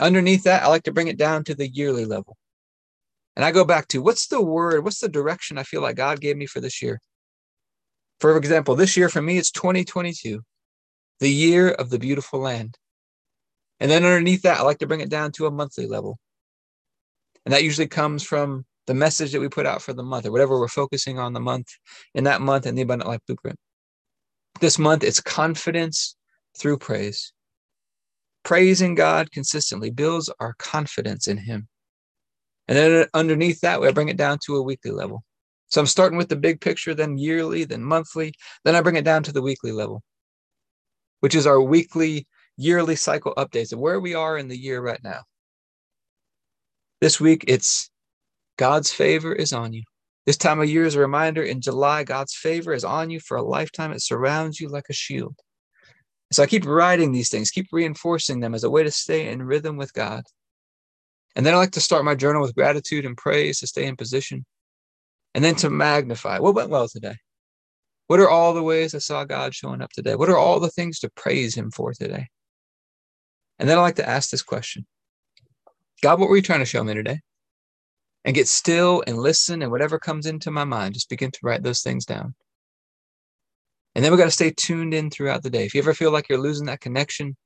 Underneath 0.00 0.44
that, 0.44 0.62
I 0.62 0.68
like 0.68 0.84
to 0.84 0.92
bring 0.92 1.08
it 1.08 1.18
down 1.18 1.44
to 1.44 1.54
the 1.54 1.68
yearly 1.68 2.04
level. 2.04 2.36
And 3.34 3.44
I 3.44 3.52
go 3.52 3.64
back 3.64 3.88
to 3.88 4.00
what's 4.00 4.26
the 4.28 4.40
word, 4.40 4.84
what's 4.84 5.00
the 5.00 5.08
direction 5.08 5.58
I 5.58 5.62
feel 5.64 5.82
like 5.82 5.96
God 5.96 6.20
gave 6.20 6.36
me 6.36 6.46
for 6.46 6.60
this 6.60 6.80
year? 6.80 7.00
For 8.20 8.36
example, 8.36 8.74
this 8.74 8.96
year 8.96 9.08
for 9.08 9.20
me, 9.20 9.38
it's 9.38 9.50
2022, 9.50 10.40
the 11.20 11.30
year 11.30 11.70
of 11.70 11.90
the 11.90 11.98
beautiful 11.98 12.40
land. 12.40 12.76
And 13.80 13.90
then 13.90 14.04
underneath 14.04 14.42
that, 14.42 14.58
I 14.58 14.62
like 14.62 14.78
to 14.78 14.86
bring 14.86 15.00
it 15.00 15.10
down 15.10 15.32
to 15.32 15.46
a 15.46 15.50
monthly 15.50 15.86
level. 15.86 16.18
And 17.44 17.52
that 17.52 17.62
usually 17.62 17.88
comes 17.88 18.22
from 18.22 18.64
the 18.86 18.94
message 18.94 19.32
that 19.32 19.40
we 19.40 19.48
put 19.48 19.66
out 19.66 19.82
for 19.82 19.92
the 19.92 20.02
month 20.02 20.26
or 20.26 20.32
whatever 20.32 20.58
we're 20.58 20.68
focusing 20.68 21.18
on 21.18 21.32
the 21.32 21.40
month 21.40 21.68
in 22.14 22.24
that 22.24 22.40
month 22.40 22.66
in 22.66 22.74
the 22.74 22.82
abundant 22.82 23.08
life 23.08 23.20
blueprint 23.26 23.58
this 24.60 24.78
month 24.78 25.02
it's 25.04 25.20
confidence 25.20 26.16
through 26.56 26.78
praise 26.78 27.32
praising 28.44 28.94
god 28.94 29.30
consistently 29.32 29.90
builds 29.90 30.30
our 30.40 30.54
confidence 30.58 31.26
in 31.26 31.36
him 31.36 31.68
and 32.68 32.78
then 32.78 33.06
underneath 33.12 33.60
that 33.60 33.80
we 33.80 33.90
bring 33.92 34.08
it 34.08 34.16
down 34.16 34.38
to 34.44 34.56
a 34.56 34.62
weekly 34.62 34.90
level 34.90 35.22
so 35.68 35.80
i'm 35.80 35.86
starting 35.86 36.18
with 36.18 36.28
the 36.28 36.36
big 36.36 36.60
picture 36.60 36.94
then 36.94 37.18
yearly 37.18 37.64
then 37.64 37.82
monthly 37.82 38.32
then 38.64 38.74
i 38.74 38.80
bring 38.80 38.96
it 38.96 39.04
down 39.04 39.22
to 39.22 39.32
the 39.32 39.42
weekly 39.42 39.72
level 39.72 40.02
which 41.20 41.34
is 41.34 41.46
our 41.46 41.60
weekly 41.60 42.26
yearly 42.56 42.96
cycle 42.96 43.34
updates 43.36 43.72
of 43.72 43.78
where 43.78 44.00
we 44.00 44.14
are 44.14 44.38
in 44.38 44.48
the 44.48 44.58
year 44.58 44.80
right 44.80 45.02
now 45.02 45.22
this 47.00 47.20
week 47.20 47.44
it's 47.48 47.90
God's 48.56 48.90
favor 48.90 49.32
is 49.34 49.52
on 49.52 49.72
you. 49.72 49.82
This 50.24 50.36
time 50.36 50.60
of 50.60 50.68
year 50.68 50.84
is 50.84 50.94
a 50.94 51.00
reminder 51.00 51.42
in 51.42 51.60
July, 51.60 52.04
God's 52.04 52.34
favor 52.34 52.72
is 52.72 52.84
on 52.84 53.10
you 53.10 53.20
for 53.20 53.36
a 53.36 53.42
lifetime. 53.42 53.92
It 53.92 54.02
surrounds 54.02 54.58
you 54.58 54.68
like 54.68 54.86
a 54.88 54.94
shield. 54.94 55.36
So 56.32 56.42
I 56.42 56.46
keep 56.46 56.66
writing 56.66 57.12
these 57.12 57.28
things, 57.28 57.50
keep 57.50 57.68
reinforcing 57.70 58.40
them 58.40 58.54
as 58.54 58.64
a 58.64 58.70
way 58.70 58.82
to 58.82 58.90
stay 58.90 59.28
in 59.28 59.42
rhythm 59.42 59.76
with 59.76 59.92
God. 59.92 60.24
And 61.36 61.44
then 61.44 61.54
I 61.54 61.58
like 61.58 61.72
to 61.72 61.80
start 61.80 62.04
my 62.04 62.14
journal 62.14 62.42
with 62.42 62.54
gratitude 62.54 63.04
and 63.04 63.16
praise 63.16 63.60
to 63.60 63.66
stay 63.66 63.86
in 63.86 63.94
position. 63.94 64.44
And 65.36 65.44
then 65.44 65.54
to 65.56 65.70
magnify 65.70 66.40
what 66.40 66.56
went 66.56 66.70
well 66.70 66.88
today. 66.88 67.14
What 68.08 68.18
are 68.18 68.28
all 68.28 68.54
the 68.54 68.62
ways 68.62 68.94
I 68.94 68.98
saw 68.98 69.24
God 69.24 69.54
showing 69.54 69.82
up 69.82 69.92
today? 69.92 70.16
What 70.16 70.30
are 70.30 70.36
all 70.36 70.58
the 70.58 70.70
things 70.70 70.98
to 71.00 71.10
praise 71.10 71.54
Him 71.54 71.70
for 71.70 71.92
today? 71.92 72.26
And 73.60 73.68
then 73.68 73.78
I 73.78 73.82
like 73.82 73.96
to 73.96 74.08
ask 74.08 74.30
this 74.30 74.42
question 74.42 74.86
God, 76.02 76.18
what 76.18 76.28
were 76.28 76.36
you 76.36 76.42
trying 76.42 76.60
to 76.60 76.64
show 76.64 76.82
me 76.82 76.94
today? 76.94 77.20
and 78.26 78.34
get 78.34 78.48
still 78.48 79.04
and 79.06 79.16
listen 79.16 79.62
and 79.62 79.70
whatever 79.70 80.00
comes 80.00 80.26
into 80.26 80.50
my 80.50 80.64
mind, 80.64 80.94
just 80.94 81.08
begin 81.08 81.30
to 81.30 81.38
write 81.44 81.62
those 81.62 81.80
things 81.80 82.04
down. 82.04 82.34
And 83.94 84.04
then 84.04 84.10
we 84.10 84.18
got 84.18 84.24
to 84.24 84.32
stay 84.32 84.50
tuned 84.50 84.92
in 84.92 85.10
throughout 85.10 85.44
the 85.44 85.48
day. 85.48 85.64
If 85.64 85.74
you 85.74 85.80
ever 85.80 85.94
feel 85.94 86.10
like 86.10 86.28
you're 86.28 86.40
losing 86.40 86.66
that 86.66 86.80
connection, 86.80 87.36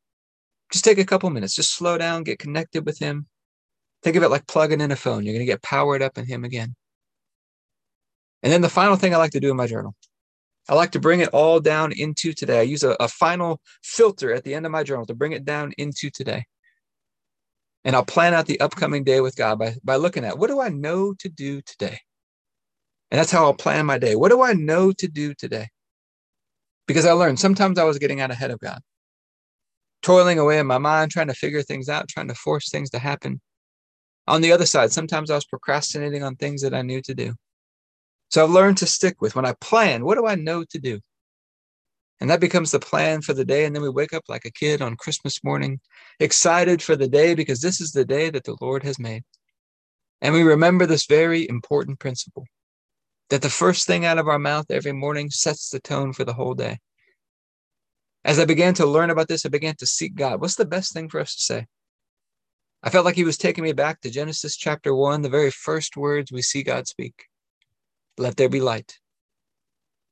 just 0.72 0.82
take 0.82 0.96
a 0.96 1.04
couple 1.04 1.28
minutes, 1.28 1.54
just 1.54 1.74
slow 1.74 1.98
down, 1.98 2.24
get 2.24 2.38
connected 2.38 2.86
with 2.86 2.98
Him. 2.98 3.26
Think 4.02 4.16
of 4.16 4.22
it 4.22 4.30
like 4.30 4.46
plugging 4.46 4.80
in 4.80 4.90
a 4.90 4.96
phone. 4.96 5.24
You're 5.24 5.34
going 5.34 5.46
to 5.46 5.52
get 5.52 5.62
powered 5.62 6.00
up 6.00 6.16
in 6.16 6.24
Him 6.24 6.44
again. 6.44 6.74
And 8.42 8.52
then 8.52 8.62
the 8.62 8.68
final 8.68 8.96
thing 8.96 9.14
I 9.14 9.18
like 9.18 9.32
to 9.32 9.40
do 9.40 9.50
in 9.50 9.56
my 9.56 9.66
journal, 9.66 9.94
I 10.68 10.74
like 10.74 10.92
to 10.92 11.00
bring 11.00 11.20
it 11.20 11.30
all 11.30 11.60
down 11.60 11.92
into 11.92 12.32
today. 12.32 12.60
I 12.60 12.62
use 12.62 12.82
a, 12.82 12.96
a 13.00 13.08
final 13.08 13.60
filter 13.82 14.32
at 14.32 14.44
the 14.44 14.54
end 14.54 14.66
of 14.66 14.72
my 14.72 14.82
journal 14.82 15.06
to 15.06 15.14
bring 15.14 15.32
it 15.32 15.44
down 15.44 15.72
into 15.78 16.10
today. 16.10 16.44
And 17.84 17.96
I'll 17.96 18.04
plan 18.04 18.34
out 18.34 18.46
the 18.46 18.60
upcoming 18.60 19.04
day 19.04 19.20
with 19.20 19.36
God 19.36 19.58
by, 19.58 19.74
by 19.82 19.96
looking 19.96 20.24
at 20.24 20.38
what 20.38 20.48
do 20.48 20.60
I 20.60 20.68
know 20.68 21.14
to 21.14 21.28
do 21.28 21.60
today? 21.62 21.98
And 23.10 23.18
that's 23.18 23.32
how 23.32 23.44
I'll 23.44 23.54
plan 23.54 23.86
my 23.86 23.98
day. 23.98 24.14
What 24.16 24.30
do 24.30 24.42
I 24.42 24.52
know 24.52 24.92
to 24.92 25.08
do 25.08 25.34
today? 25.34 25.68
Because 26.86 27.06
I 27.06 27.12
learned 27.12 27.40
sometimes 27.40 27.78
I 27.78 27.84
was 27.84 27.98
getting 27.98 28.20
out 28.20 28.30
ahead 28.30 28.50
of 28.50 28.60
God, 28.60 28.80
toiling 30.02 30.38
away 30.38 30.58
in 30.58 30.66
my 30.66 30.78
mind, 30.78 31.10
trying 31.10 31.28
to 31.28 31.34
figure 31.34 31.62
things 31.62 31.88
out, 31.88 32.08
trying 32.08 32.28
to 32.28 32.34
force 32.34 32.70
things 32.70 32.90
to 32.90 32.98
happen. 32.98 33.40
On 34.28 34.40
the 34.40 34.52
other 34.52 34.66
side, 34.66 34.92
sometimes 34.92 35.30
I 35.30 35.34
was 35.34 35.46
procrastinating 35.46 36.22
on 36.22 36.36
things 36.36 36.62
that 36.62 36.74
I 36.74 36.82
knew 36.82 37.02
to 37.02 37.14
do. 37.14 37.34
So 38.30 38.44
I've 38.44 38.50
learned 38.50 38.78
to 38.78 38.86
stick 38.86 39.20
with 39.20 39.34
when 39.34 39.44
I 39.44 39.54
plan, 39.60 40.04
what 40.04 40.16
do 40.16 40.26
I 40.26 40.36
know 40.36 40.64
to 40.64 40.78
do? 40.78 41.00
And 42.20 42.30
that 42.30 42.40
becomes 42.40 42.70
the 42.70 42.78
plan 42.78 43.22
for 43.22 43.32
the 43.32 43.44
day. 43.44 43.64
And 43.64 43.74
then 43.74 43.82
we 43.82 43.88
wake 43.88 44.12
up 44.12 44.22
like 44.28 44.44
a 44.44 44.52
kid 44.52 44.80
on 44.80 44.96
Christmas 44.96 45.42
morning, 45.42 45.80
excited 46.20 46.80
for 46.80 46.94
the 46.94 47.08
day 47.08 47.34
because 47.34 47.60
this 47.60 47.80
is 47.80 47.90
the 47.90 48.04
day 48.04 48.30
that 48.30 48.44
the 48.44 48.56
Lord 48.60 48.84
has 48.84 48.98
made. 48.98 49.24
And 50.20 50.32
we 50.32 50.42
remember 50.42 50.86
this 50.86 51.06
very 51.06 51.48
important 51.48 51.98
principle 51.98 52.44
that 53.30 53.42
the 53.42 53.50
first 53.50 53.86
thing 53.86 54.04
out 54.04 54.18
of 54.18 54.28
our 54.28 54.38
mouth 54.38 54.66
every 54.70 54.92
morning 54.92 55.30
sets 55.30 55.70
the 55.70 55.80
tone 55.80 56.12
for 56.12 56.24
the 56.24 56.34
whole 56.34 56.54
day. 56.54 56.78
As 58.24 58.38
I 58.38 58.44
began 58.44 58.74
to 58.74 58.86
learn 58.86 59.10
about 59.10 59.28
this, 59.28 59.46
I 59.46 59.48
began 59.48 59.76
to 59.76 59.86
seek 59.86 60.14
God. 60.14 60.40
What's 60.40 60.56
the 60.56 60.66
best 60.66 60.92
thing 60.92 61.08
for 61.08 61.20
us 61.20 61.34
to 61.36 61.42
say? 61.42 61.66
I 62.82 62.90
felt 62.90 63.04
like 63.04 63.14
he 63.14 63.24
was 63.24 63.38
taking 63.38 63.64
me 63.64 63.72
back 63.72 64.00
to 64.00 64.10
Genesis 64.10 64.56
chapter 64.56 64.94
one, 64.94 65.22
the 65.22 65.28
very 65.28 65.50
first 65.50 65.96
words 65.96 66.30
we 66.30 66.42
see 66.42 66.62
God 66.62 66.86
speak 66.86 67.29
Let 68.20 68.36
there 68.36 68.50
be 68.50 68.60
light. 68.60 68.98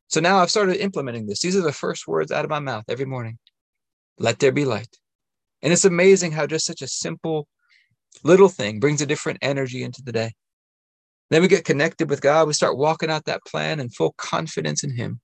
So 0.06 0.20
now 0.20 0.38
I've 0.38 0.50
started 0.50 0.82
implementing 0.82 1.26
this. 1.26 1.40
These 1.40 1.56
are 1.56 1.60
the 1.60 1.72
first 1.72 2.08
words 2.08 2.32
out 2.32 2.46
of 2.46 2.50
my 2.50 2.58
mouth 2.58 2.84
every 2.88 3.04
morning. 3.04 3.38
Let 4.18 4.38
there 4.38 4.50
be 4.50 4.64
light. 4.64 4.96
And 5.60 5.74
it's 5.74 5.84
amazing 5.84 6.32
how 6.32 6.46
just 6.46 6.64
such 6.64 6.80
a 6.80 6.88
simple 6.88 7.46
little 8.24 8.48
thing 8.48 8.80
brings 8.80 9.02
a 9.02 9.06
different 9.06 9.40
energy 9.42 9.82
into 9.82 10.00
the 10.02 10.12
day. 10.12 10.32
Then 11.28 11.42
we 11.42 11.48
get 11.48 11.66
connected 11.66 12.08
with 12.08 12.22
God. 12.22 12.46
We 12.46 12.54
start 12.54 12.78
walking 12.78 13.10
out 13.10 13.26
that 13.26 13.44
plan 13.44 13.78
in 13.78 13.90
full 13.90 14.14
confidence 14.16 14.82
in 14.82 14.96
Him. 14.96 15.20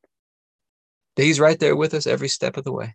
That 1.16 1.22
He's 1.22 1.40
right 1.40 1.58
there 1.58 1.76
with 1.76 1.94
us 1.94 2.06
every 2.06 2.28
step 2.28 2.58
of 2.58 2.64
the 2.64 2.72
way. 2.72 2.94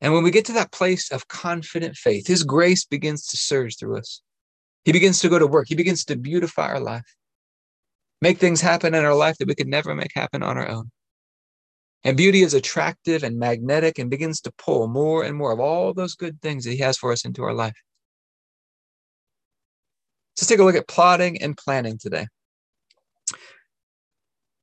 And 0.00 0.12
when 0.12 0.24
we 0.24 0.32
get 0.32 0.46
to 0.46 0.52
that 0.54 0.72
place 0.72 1.12
of 1.12 1.28
confident 1.28 1.94
faith, 1.96 2.26
His 2.26 2.42
grace 2.42 2.84
begins 2.84 3.28
to 3.28 3.36
surge 3.36 3.78
through 3.78 3.98
us. 3.98 4.20
He 4.84 4.90
begins 4.90 5.20
to 5.20 5.28
go 5.28 5.38
to 5.38 5.46
work. 5.46 5.68
He 5.68 5.76
begins 5.76 6.04
to 6.06 6.16
beautify 6.16 6.66
our 6.66 6.80
life 6.80 7.04
make 8.20 8.38
things 8.38 8.60
happen 8.60 8.94
in 8.94 9.04
our 9.04 9.14
life 9.14 9.36
that 9.38 9.48
we 9.48 9.54
could 9.54 9.68
never 9.68 9.94
make 9.94 10.12
happen 10.14 10.42
on 10.42 10.58
our 10.58 10.68
own. 10.68 10.90
And 12.04 12.16
beauty 12.16 12.42
is 12.42 12.54
attractive 12.54 13.22
and 13.22 13.38
magnetic 13.38 13.98
and 13.98 14.10
begins 14.10 14.40
to 14.42 14.52
pull 14.52 14.88
more 14.88 15.24
and 15.24 15.36
more 15.36 15.52
of 15.52 15.60
all 15.60 15.92
those 15.92 16.14
good 16.14 16.40
things 16.40 16.64
that 16.64 16.72
He 16.72 16.78
has 16.78 16.96
for 16.96 17.12
us 17.12 17.24
into 17.24 17.42
our 17.42 17.52
life. 17.52 17.76
Let's 20.38 20.48
take 20.48 20.60
a 20.60 20.64
look 20.64 20.76
at 20.76 20.88
plotting 20.88 21.42
and 21.42 21.56
planning 21.56 21.98
today. 21.98 22.26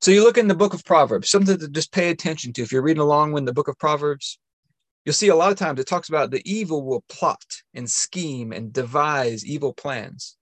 So 0.00 0.10
you 0.10 0.22
look 0.22 0.38
in 0.38 0.48
the 0.48 0.54
book 0.54 0.74
of 0.74 0.84
Proverbs, 0.84 1.30
something 1.30 1.58
to 1.58 1.68
just 1.68 1.92
pay 1.92 2.10
attention 2.10 2.52
to. 2.54 2.62
If 2.62 2.72
you're 2.72 2.82
reading 2.82 3.02
along 3.02 3.36
in 3.36 3.44
the 3.44 3.52
book 3.52 3.68
of 3.68 3.78
Proverbs, 3.78 4.38
you'll 5.04 5.12
see 5.12 5.28
a 5.28 5.36
lot 5.36 5.52
of 5.52 5.58
times 5.58 5.78
it 5.78 5.86
talks 5.86 6.08
about 6.08 6.30
the 6.30 6.42
evil 6.50 6.84
will 6.84 7.04
plot 7.08 7.44
and 7.74 7.90
scheme 7.90 8.52
and 8.52 8.72
devise 8.72 9.44
evil 9.44 9.72
plans. 9.72 10.37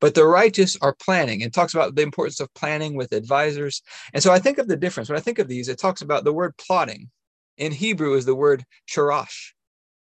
But 0.00 0.14
the 0.14 0.26
righteous 0.26 0.76
are 0.80 0.94
planning 0.94 1.42
and 1.42 1.52
talks 1.52 1.74
about 1.74 1.94
the 1.94 2.02
importance 2.02 2.40
of 2.40 2.52
planning 2.54 2.94
with 2.94 3.12
advisors. 3.12 3.82
And 4.14 4.22
so 4.22 4.32
I 4.32 4.38
think 4.38 4.58
of 4.58 4.68
the 4.68 4.76
difference. 4.76 5.08
When 5.08 5.18
I 5.18 5.22
think 5.22 5.38
of 5.38 5.48
these, 5.48 5.68
it 5.68 5.78
talks 5.78 6.02
about 6.02 6.24
the 6.24 6.32
word 6.32 6.54
plotting 6.56 7.10
in 7.56 7.72
Hebrew 7.72 8.14
is 8.14 8.24
the 8.24 8.34
word 8.34 8.64
charash, 8.88 9.52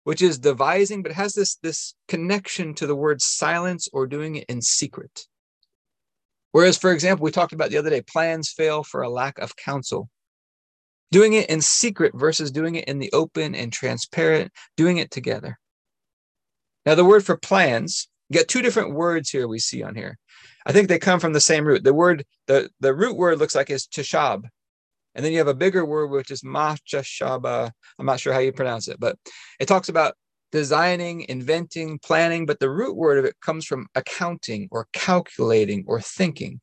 which 0.05 0.23
is 0.23 0.39
devising, 0.39 1.03
but 1.03 1.13
has 1.13 1.35
this, 1.35 1.57
this 1.57 1.95
connection 2.09 2.75
to 2.75 2.87
the 2.87 2.97
word 2.97 3.21
silence 3.21 3.89
or 3.93 4.07
doing 4.07 4.37
it 4.37 4.45
in 4.49 4.63
secret. 4.63 5.27
Whereas, 6.53 6.79
for 6.79 6.93
example, 6.93 7.25
we 7.25 7.31
talked 7.31 7.53
about 7.53 7.71
the 7.71 7.79
other 7.79 7.91
day, 7.91 8.03
plans 8.03 8.51
fail 8.51 8.83
for 8.83 9.03
a 9.03 9.11
lack 9.11 9.39
of 9.39 9.57
counsel. 9.57 10.09
Doing 11.11 11.35
it 11.35 11.51
in 11.51 11.61
secret 11.61 12.13
versus 12.15 12.51
doing 12.51 12.75
it 12.75 12.89
in 12.89 12.99
the 12.99 13.13
open 13.13 13.55
and 13.55 13.71
transparent, 13.71 14.51
doing 14.77 14.97
it 14.97 15.11
together. 15.11 15.59
Now, 16.87 16.95
the 16.95 17.05
word 17.05 17.25
for 17.25 17.37
plans 17.37 18.09
you 18.33 18.41
got 18.41 18.49
two 18.49 18.63
different 18.63 18.95
words 18.95 19.31
here 19.31 19.47
we 19.47 19.59
see 19.59 19.83
on 19.83 19.95
here. 19.95 20.19
I 20.65 20.73
think 20.73 20.89
they 20.89 20.99
come 20.99 21.21
from 21.21 21.35
the 21.35 21.41
same 21.41 21.67
root. 21.67 21.85
The 21.85 21.93
word, 21.93 22.25
the, 22.47 22.71
the 22.81 22.95
root 22.95 23.17
word 23.17 23.39
looks 23.39 23.55
like 23.55 23.69
is 23.69 23.87
tashab. 23.87 24.45
And 25.15 25.25
then 25.25 25.33
you 25.33 25.39
have 25.39 25.49
a 25.49 25.55
bigger 25.55 25.85
word, 25.85 26.07
which 26.07 26.31
is 26.31 26.43
machashaba. 26.43 27.71
I'm 27.99 28.07
not 28.07 28.21
sure 28.21 28.33
how 28.33 28.39
you 28.39 28.53
pronounce 28.53 28.89
it, 28.89 28.99
but 28.99 29.17
it 29.61 29.67
talks 29.67 29.91
about 29.91 30.15
designing, 30.51 31.27
inventing, 31.29 31.99
planning, 31.99 32.47
but 32.47 32.59
the 32.59 32.71
root 32.71 32.97
word 32.97 33.19
of 33.19 33.27
it 33.27 33.35
comes 33.43 33.67
from 33.67 33.87
accounting 33.95 34.69
or 34.71 34.87
calculating 34.95 35.85
or 35.87 36.01
thinking. 36.01 36.61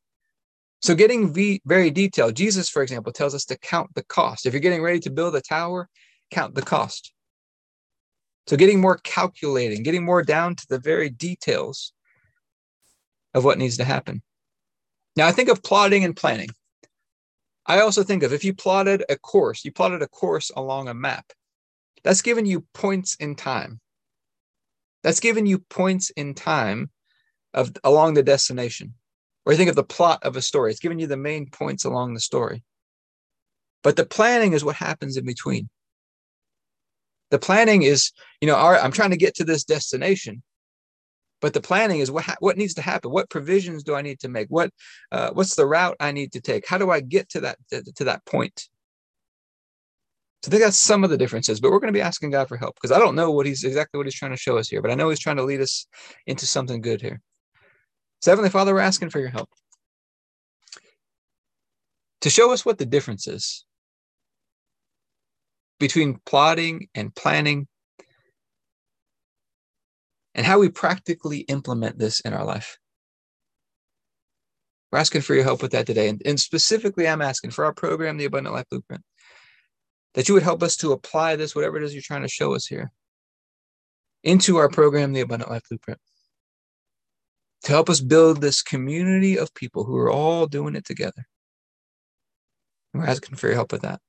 So, 0.82 0.96
getting 0.96 1.34
v- 1.34 1.62
very 1.66 1.92
detailed, 1.92 2.36
Jesus, 2.36 2.70
for 2.70 2.82
example, 2.82 3.12
tells 3.12 3.36
us 3.36 3.46
to 3.46 3.58
count 3.58 3.94
the 3.96 4.04
cost. 4.04 4.46
If 4.46 4.54
you're 4.54 4.62
getting 4.62 4.82
ready 4.82 5.00
to 5.02 5.10
build 5.12 5.36
a 5.36 5.42
tower, 5.42 5.90
count 6.32 6.56
the 6.56 6.62
cost. 6.62 7.12
So 8.48 8.58
getting 8.58 8.82
more 8.82 8.98
calculating, 8.98 9.84
getting 9.84 10.04
more 10.04 10.24
down 10.24 10.56
to 10.56 10.66
the 10.70 10.80
very 10.80 11.10
details 11.10 11.94
of 13.34 13.46
what 13.46 13.58
needs 13.58 13.78
to 13.78 13.84
happen. 13.84 14.22
Now 15.16 15.28
I 15.28 15.32
think 15.32 15.50
of 15.50 15.64
plotting 15.64 16.04
and 16.04 16.16
planning. 16.16 16.50
I 17.66 17.82
also 17.82 18.04
think 18.04 18.24
of 18.24 18.34
if 18.34 18.44
you 18.44 18.54
plotted 18.54 19.04
a 19.10 19.18
course, 19.18 19.64
you 19.64 19.72
plotted 19.72 20.02
a 20.02 20.08
course 20.08 20.50
along 20.56 20.88
a 20.88 20.94
map. 20.94 21.32
That's 22.04 22.22
given 22.22 22.46
you 22.46 22.66
points 22.74 23.16
in 23.20 23.36
time. 23.36 23.80
That's 25.04 25.20
given 25.20 25.46
you 25.46 25.60
points 25.60 26.10
in 26.12 26.34
time 26.34 26.90
of 27.54 27.72
along 27.84 28.16
the 28.16 28.24
destination. 28.24 28.96
Or 29.46 29.54
you 29.54 29.58
think 29.58 29.70
of 29.70 29.76
the 29.76 29.84
plot 29.84 30.24
of 30.24 30.36
a 30.36 30.42
story. 30.42 30.72
It's 30.72 30.80
giving 30.80 31.00
you 31.00 31.08
the 31.08 31.18
main 31.18 31.50
points 31.50 31.86
along 31.86 32.14
the 32.14 32.20
story. 32.20 32.64
But 33.84 33.96
the 33.96 34.06
planning 34.06 34.54
is 34.54 34.64
what 34.64 34.76
happens 34.76 35.18
in 35.18 35.26
between 35.26 35.70
the 37.32 37.40
planning 37.40 37.84
is 37.84 38.12
you 38.42 38.48
know 38.48 38.56
all 38.56 38.72
right 38.72 38.84
i'm 38.84 38.92
trying 38.92 39.12
to 39.12 39.18
get 39.18 39.36
to 39.36 39.44
this 39.44 39.64
destination 39.64 40.42
but 41.42 41.54
the 41.54 41.62
planning 41.62 42.00
is 42.00 42.12
what 42.12 42.26
what 42.40 42.58
needs 42.58 42.74
to 42.76 42.82
happen? 42.82 43.12
What 43.12 43.30
provisions 43.30 43.84
do 43.84 43.96
i 43.96 44.02
need 44.02 44.20
to 44.20 44.30
make? 44.30 44.48
What 44.50 44.72
uh, 45.12 45.32
what's 45.32 45.56
the 45.56 45.66
route 45.66 45.96
i 46.00 46.12
need 46.12 46.34
to 46.34 46.42
take? 46.42 46.68
How 46.68 46.78
do 46.78 46.90
i 46.92 47.00
get 47.00 47.30
to 47.30 47.42
that 47.42 47.58
to, 47.72 47.84
to 47.94 48.04
that 48.06 48.26
point? 48.26 48.68
So 50.44 50.50
i 50.50 50.52
think 50.52 50.64
that's 50.64 50.78
some 50.78 51.04
of 51.04 51.10
the 51.10 51.18
differences 51.18 51.60
but 51.60 51.70
we're 51.70 51.80
going 51.80 51.94
to 51.94 51.98
be 51.98 52.02
asking 52.02 52.32
god 52.32 52.48
for 52.48 52.56
help 52.56 52.76
because 52.76 52.96
i 52.96 53.00
don't 53.00 53.16
know 53.16 53.30
what 53.30 53.46
he's 53.46 53.66
exactly 53.66 53.98
what 53.98 54.08
he's 54.08 54.16
trying 54.16 54.32
to 54.32 54.38
show 54.38 54.58
us 54.58 54.70
here 54.70 54.82
but 54.82 54.90
i 54.90 54.96
know 54.96 55.10
he's 55.10 55.20
trying 55.20 55.36
to 55.36 55.44
lead 55.44 55.60
us 55.60 55.86
into 56.28 56.46
something 56.46 56.80
good 56.80 57.02
here. 57.02 57.20
So 58.22 58.32
heavenly 58.32 58.50
father 58.50 58.74
we're 58.74 58.80
asking 58.80 59.10
for 59.10 59.20
your 59.20 59.30
help 59.30 59.50
to 62.22 62.30
show 62.30 62.54
us 62.54 62.66
what 62.66 62.78
the 62.78 62.86
difference 62.86 63.28
is 63.28 63.66
between 65.80 66.20
plotting 66.26 66.88
and 66.94 67.14
planning 67.16 67.68
and 70.36 70.46
how 70.46 70.60
we 70.60 70.70
practically 70.70 71.40
implement 71.40 71.98
this 71.98 72.20
in 72.22 72.34
our 72.34 72.46
life. 72.46 72.78
We're 74.92 75.00
asking 75.00 75.22
for 75.22 75.36
your 75.36 75.44
help 75.44 75.62
with 75.62 75.72
that 75.72 75.86
today. 75.86 76.10
And, 76.10 76.22
and, 76.26 76.40
specifically, 76.40 77.08
I'm 77.08 77.22
asking 77.22 77.52
for 77.52 77.66
our 77.66 77.74
program, 77.74 78.18
the 78.18 78.26
Abundant 78.26 78.56
Life 78.56 78.66
Blueprint, 78.72 79.04
that 80.16 80.28
you 80.28 80.34
would 80.34 80.44
help 80.44 80.64
us 80.64 80.76
to 80.78 80.92
apply 80.92 81.36
this, 81.36 81.56
whatever 81.56 81.78
it 81.78 81.84
is 81.84 81.94
you're 81.94 82.02
trying 82.02 82.24
to 82.24 82.28
show 82.28 82.56
us 82.56 82.66
here, 82.66 82.92
into 84.24 84.58
our 84.58 84.70
program, 84.70 85.14
the 85.14 85.22
Abundant 85.22 85.52
Life 85.52 85.64
Blueprint, 85.70 86.00
to 87.64 87.72
help 87.72 87.90
us 87.90 88.00
build 88.00 88.42
this 88.42 88.64
community 88.64 89.38
of 89.38 89.54
people 89.54 89.84
who 89.84 89.98
are 89.98 90.12
all 90.12 90.48
doing 90.48 90.76
it 90.76 90.86
together. 90.86 91.26
we're 92.94 93.06
asking 93.06 93.36
for 93.36 93.48
your 93.48 93.56
help 93.56 93.72
with 93.72 93.82
that. 93.82 94.02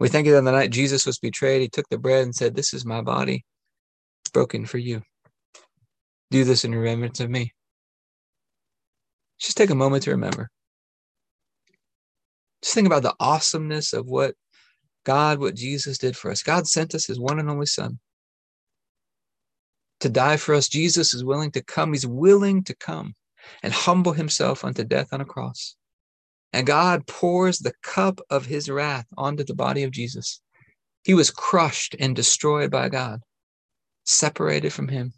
We 0.00 0.08
think 0.08 0.28
of 0.28 0.44
the 0.44 0.52
night 0.52 0.70
Jesus 0.70 1.06
was 1.06 1.18
betrayed, 1.18 1.60
he 1.60 1.68
took 1.68 1.88
the 1.88 1.98
bread 1.98 2.22
and 2.22 2.34
said, 2.34 2.54
This 2.54 2.72
is 2.72 2.84
my 2.84 3.02
body 3.02 3.44
broken 4.32 4.66
for 4.66 4.78
you. 4.78 5.02
Do 6.30 6.44
this 6.44 6.64
in 6.64 6.74
remembrance 6.74 7.20
of 7.20 7.30
me. 7.30 7.52
Just 9.40 9.56
take 9.56 9.70
a 9.70 9.74
moment 9.74 10.04
to 10.04 10.10
remember. 10.10 10.50
Just 12.62 12.74
think 12.74 12.86
about 12.86 13.02
the 13.02 13.14
awesomeness 13.18 13.92
of 13.92 14.06
what 14.06 14.34
God, 15.04 15.38
what 15.38 15.54
Jesus 15.54 15.98
did 15.98 16.16
for 16.16 16.30
us. 16.30 16.42
God 16.42 16.66
sent 16.66 16.94
us 16.94 17.06
his 17.06 17.18
one 17.18 17.38
and 17.38 17.48
only 17.48 17.66
Son 17.66 17.98
to 20.00 20.08
die 20.08 20.36
for 20.36 20.54
us. 20.54 20.68
Jesus 20.68 21.14
is 21.14 21.24
willing 21.24 21.50
to 21.52 21.62
come. 21.62 21.92
He's 21.92 22.06
willing 22.06 22.62
to 22.64 22.76
come 22.76 23.14
and 23.62 23.72
humble 23.72 24.12
himself 24.12 24.64
unto 24.64 24.84
death 24.84 25.08
on 25.12 25.20
a 25.20 25.24
cross. 25.24 25.76
And 26.52 26.66
God 26.66 27.06
pours 27.06 27.58
the 27.58 27.74
cup 27.82 28.20
of 28.30 28.46
his 28.46 28.70
wrath 28.70 29.06
onto 29.16 29.44
the 29.44 29.54
body 29.54 29.82
of 29.82 29.90
Jesus. 29.90 30.40
He 31.04 31.14
was 31.14 31.30
crushed 31.30 31.94
and 31.98 32.16
destroyed 32.16 32.70
by 32.70 32.88
God, 32.88 33.20
separated 34.04 34.72
from 34.72 34.88
him. 34.88 35.12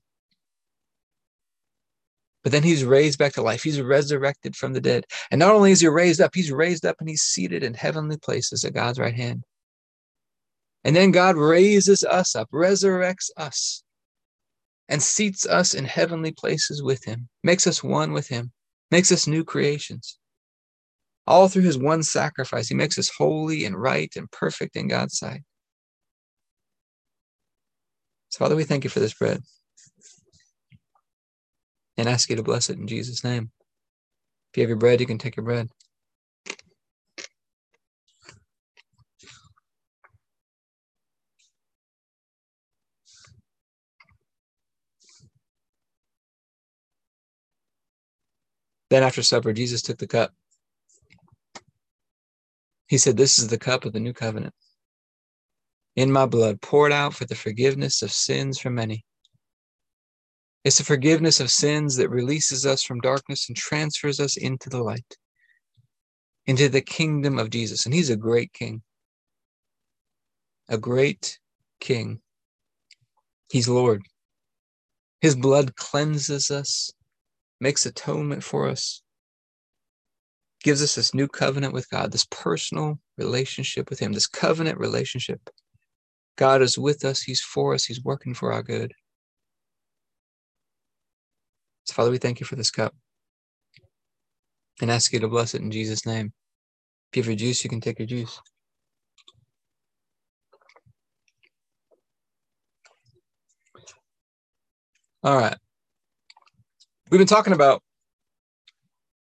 But 2.42 2.52
then 2.52 2.62
he's 2.62 2.84
raised 2.84 3.18
back 3.18 3.34
to 3.34 3.42
life. 3.42 3.62
He's 3.62 3.80
resurrected 3.80 4.56
from 4.56 4.72
the 4.72 4.80
dead. 4.80 5.04
And 5.30 5.38
not 5.38 5.54
only 5.54 5.72
is 5.72 5.80
he 5.80 5.88
raised 5.88 6.20
up, 6.20 6.34
he's 6.34 6.50
raised 6.50 6.86
up 6.86 6.96
and 7.00 7.08
he's 7.08 7.22
seated 7.22 7.62
in 7.62 7.74
heavenly 7.74 8.16
places 8.16 8.64
at 8.64 8.74
God's 8.74 8.98
right 8.98 9.14
hand. 9.14 9.44
And 10.84 10.96
then 10.96 11.10
God 11.10 11.36
raises 11.36 12.02
us 12.04 12.34
up, 12.34 12.48
resurrects 12.50 13.30
us, 13.36 13.82
and 14.88 15.02
seats 15.02 15.46
us 15.46 15.74
in 15.74 15.84
heavenly 15.84 16.32
places 16.32 16.82
with 16.82 17.04
him, 17.04 17.28
makes 17.42 17.66
us 17.66 17.84
one 17.84 18.12
with 18.12 18.28
him, 18.28 18.52
makes 18.90 19.12
us 19.12 19.26
new 19.26 19.44
creations. 19.44 20.19
All 21.30 21.48
through 21.48 21.62
his 21.62 21.78
one 21.78 22.02
sacrifice, 22.02 22.68
he 22.68 22.74
makes 22.74 22.98
us 22.98 23.10
holy 23.16 23.64
and 23.64 23.80
right 23.80 24.12
and 24.16 24.30
perfect 24.32 24.76
in 24.76 24.88
God's 24.88 25.16
sight. 25.16 25.42
So, 28.30 28.40
Father, 28.40 28.56
we 28.56 28.64
thank 28.64 28.82
you 28.82 28.90
for 28.90 28.98
this 28.98 29.14
bread 29.14 29.40
and 31.96 32.08
ask 32.08 32.28
you 32.30 32.36
to 32.36 32.42
bless 32.42 32.68
it 32.68 32.78
in 32.78 32.88
Jesus' 32.88 33.22
name. 33.22 33.52
If 34.52 34.58
you 34.58 34.62
have 34.64 34.70
your 34.70 34.78
bread, 34.78 35.00
you 35.00 35.06
can 35.06 35.18
take 35.18 35.36
your 35.36 35.44
bread. 35.44 35.68
Then 48.90 49.04
after 49.04 49.22
supper, 49.22 49.52
Jesus 49.52 49.82
took 49.82 49.98
the 49.98 50.08
cup. 50.08 50.34
He 52.90 52.98
said, 52.98 53.16
This 53.16 53.38
is 53.38 53.46
the 53.46 53.56
cup 53.56 53.84
of 53.84 53.92
the 53.92 54.00
new 54.00 54.12
covenant 54.12 54.52
in 55.94 56.10
my 56.10 56.26
blood, 56.26 56.60
poured 56.60 56.90
out 56.90 57.14
for 57.14 57.24
the 57.24 57.36
forgiveness 57.36 58.02
of 58.02 58.10
sins 58.10 58.58
for 58.58 58.68
many. 58.68 59.04
It's 60.64 60.78
the 60.78 60.84
forgiveness 60.84 61.38
of 61.38 61.52
sins 61.52 61.94
that 61.96 62.10
releases 62.10 62.66
us 62.66 62.82
from 62.82 63.00
darkness 63.00 63.48
and 63.48 63.56
transfers 63.56 64.18
us 64.18 64.36
into 64.36 64.68
the 64.68 64.82
light, 64.82 65.16
into 66.46 66.68
the 66.68 66.80
kingdom 66.80 67.38
of 67.38 67.50
Jesus. 67.50 67.86
And 67.86 67.94
he's 67.94 68.10
a 68.10 68.16
great 68.16 68.52
king, 68.52 68.82
a 70.68 70.76
great 70.76 71.38
king. 71.78 72.20
He's 73.52 73.68
Lord. 73.68 74.02
His 75.20 75.36
blood 75.36 75.76
cleanses 75.76 76.50
us, 76.50 76.90
makes 77.60 77.86
atonement 77.86 78.42
for 78.42 78.68
us, 78.68 79.00
gives 80.62 80.82
us 80.82 80.94
this 80.94 81.14
new 81.14 81.26
covenant 81.26 81.72
with 81.72 81.88
God, 81.90 82.12
this 82.12 82.26
personal 82.30 82.98
relationship 83.16 83.88
with 83.90 83.98
Him, 83.98 84.12
this 84.12 84.26
covenant 84.26 84.78
relationship. 84.78 85.40
God 86.36 86.62
is 86.62 86.78
with 86.78 87.04
us, 87.04 87.22
He's 87.22 87.40
for 87.40 87.74
us, 87.74 87.84
He's 87.84 88.04
working 88.04 88.34
for 88.34 88.52
our 88.52 88.62
good. 88.62 88.92
So, 91.84 91.94
Father, 91.94 92.10
we 92.10 92.18
thank 92.18 92.40
you 92.40 92.46
for 92.46 92.56
this 92.56 92.70
cup 92.70 92.94
and 94.80 94.90
ask 94.90 95.12
you 95.12 95.20
to 95.20 95.28
bless 95.28 95.54
it 95.54 95.62
in 95.62 95.70
Jesus' 95.70 96.06
name. 96.06 96.32
If 97.12 97.16
you 97.16 97.22
have 97.22 97.28
your 97.28 97.36
juice, 97.36 97.64
you 97.64 97.70
can 97.70 97.80
take 97.80 97.98
your 97.98 98.06
juice. 98.06 98.40
All 105.22 105.36
right. 105.36 105.56
We've 107.10 107.18
been 107.18 107.26
talking 107.26 107.52
about 107.52 107.82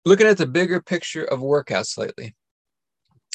looking 0.04 0.26
at 0.26 0.38
the 0.38 0.46
bigger 0.46 0.80
picture 0.82 1.24
of 1.24 1.40
workouts 1.40 1.96
lately. 1.98 2.34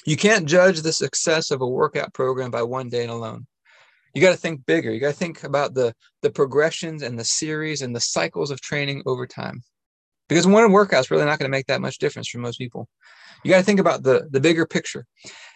You 0.06 0.18
can't 0.18 0.48
judge 0.48 0.82
the 0.82 0.94
success 0.94 1.52
of 1.52 1.62
a 1.62 1.68
workout 1.68 2.14
program 2.14 2.52
by 2.52 2.64
one 2.64 2.90
day 2.90 3.06
alone. 3.06 3.46
You 4.14 4.22
got 4.22 4.32
to 4.32 4.38
think 4.38 4.66
bigger. 4.66 4.92
You 4.92 5.00
got 5.00 5.10
to 5.10 5.14
think 5.14 5.44
about 5.44 5.74
the 5.74 5.94
the 6.22 6.32
progressions 6.32 7.04
and 7.04 7.18
the 7.20 7.24
series 7.26 7.82
and 7.82 7.96
the 7.96 8.00
cycles 8.00 8.52
of 8.52 8.62
training 8.62 9.04
over 9.06 9.28
time. 9.28 9.62
because 10.30 10.46
one 10.48 10.72
workout 10.72 11.02
is 11.02 11.12
really 11.12 11.26
not 11.26 11.40
going 11.40 11.52
to 11.52 11.58
make 11.58 11.66
that 11.68 11.82
much 11.82 11.98
difference 11.98 12.30
for 12.30 12.38
most 12.38 12.58
people. 12.58 12.88
You 13.44 13.50
got 13.50 13.58
to 13.58 13.64
think 13.64 13.80
about 13.80 14.04
the, 14.04 14.28
the 14.32 14.40
bigger 14.40 14.66
picture. 14.66 15.06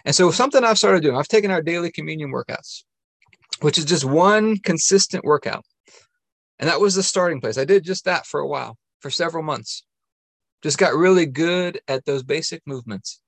And 0.03 0.13
so 0.15 0.31
something 0.31 0.63
I've 0.63 0.77
started 0.77 1.03
doing, 1.03 1.15
I've 1.15 1.27
taken 1.27 1.51
our 1.51 1.61
daily 1.61 1.91
communion 1.91 2.31
workouts, 2.31 2.83
which 3.61 3.77
is 3.77 3.85
just 3.85 4.03
one 4.03 4.57
consistent 4.57 5.23
workout. 5.23 5.63
And 6.59 6.69
that 6.69 6.81
was 6.81 6.95
the 6.95 7.03
starting 7.03 7.39
place. 7.39 7.57
I 7.57 7.65
did 7.65 7.83
just 7.83 8.05
that 8.05 8.25
for 8.25 8.39
a 8.39 8.47
while, 8.47 8.77
for 8.99 9.09
several 9.09 9.43
months. 9.43 9.83
Just 10.63 10.77
got 10.77 10.95
really 10.95 11.25
good 11.25 11.79
at 11.87 12.05
those 12.05 12.23
basic 12.23 12.61
movements. 12.65 13.21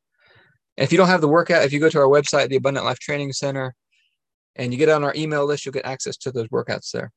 If 0.77 0.91
you 0.91 0.97
don't 0.97 1.07
have 1.07 1.21
the 1.21 1.27
workout, 1.27 1.63
if 1.63 1.73
you 1.73 1.79
go 1.79 1.89
to 1.89 1.99
our 1.99 2.07
website, 2.07 2.49
the 2.49 2.55
Abundant 2.55 2.85
Life 2.85 2.99
Training 2.99 3.33
Center, 3.33 3.75
and 4.55 4.71
you 4.71 4.79
get 4.79 4.89
on 4.89 5.03
our 5.03 5.13
email 5.15 5.45
list, 5.45 5.65
you'll 5.65 5.73
get 5.73 5.85
access 5.85 6.17
to 6.17 6.31
those 6.31 6.47
workouts 6.47 6.91
there. 6.91 7.11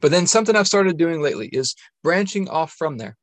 But 0.00 0.10
then 0.10 0.26
something 0.26 0.54
I've 0.54 0.68
started 0.68 0.98
doing 0.98 1.20
lately 1.20 1.48
is 1.48 1.74
branching 2.02 2.48
off 2.48 2.72
from 2.72 2.98
there. 2.98 3.16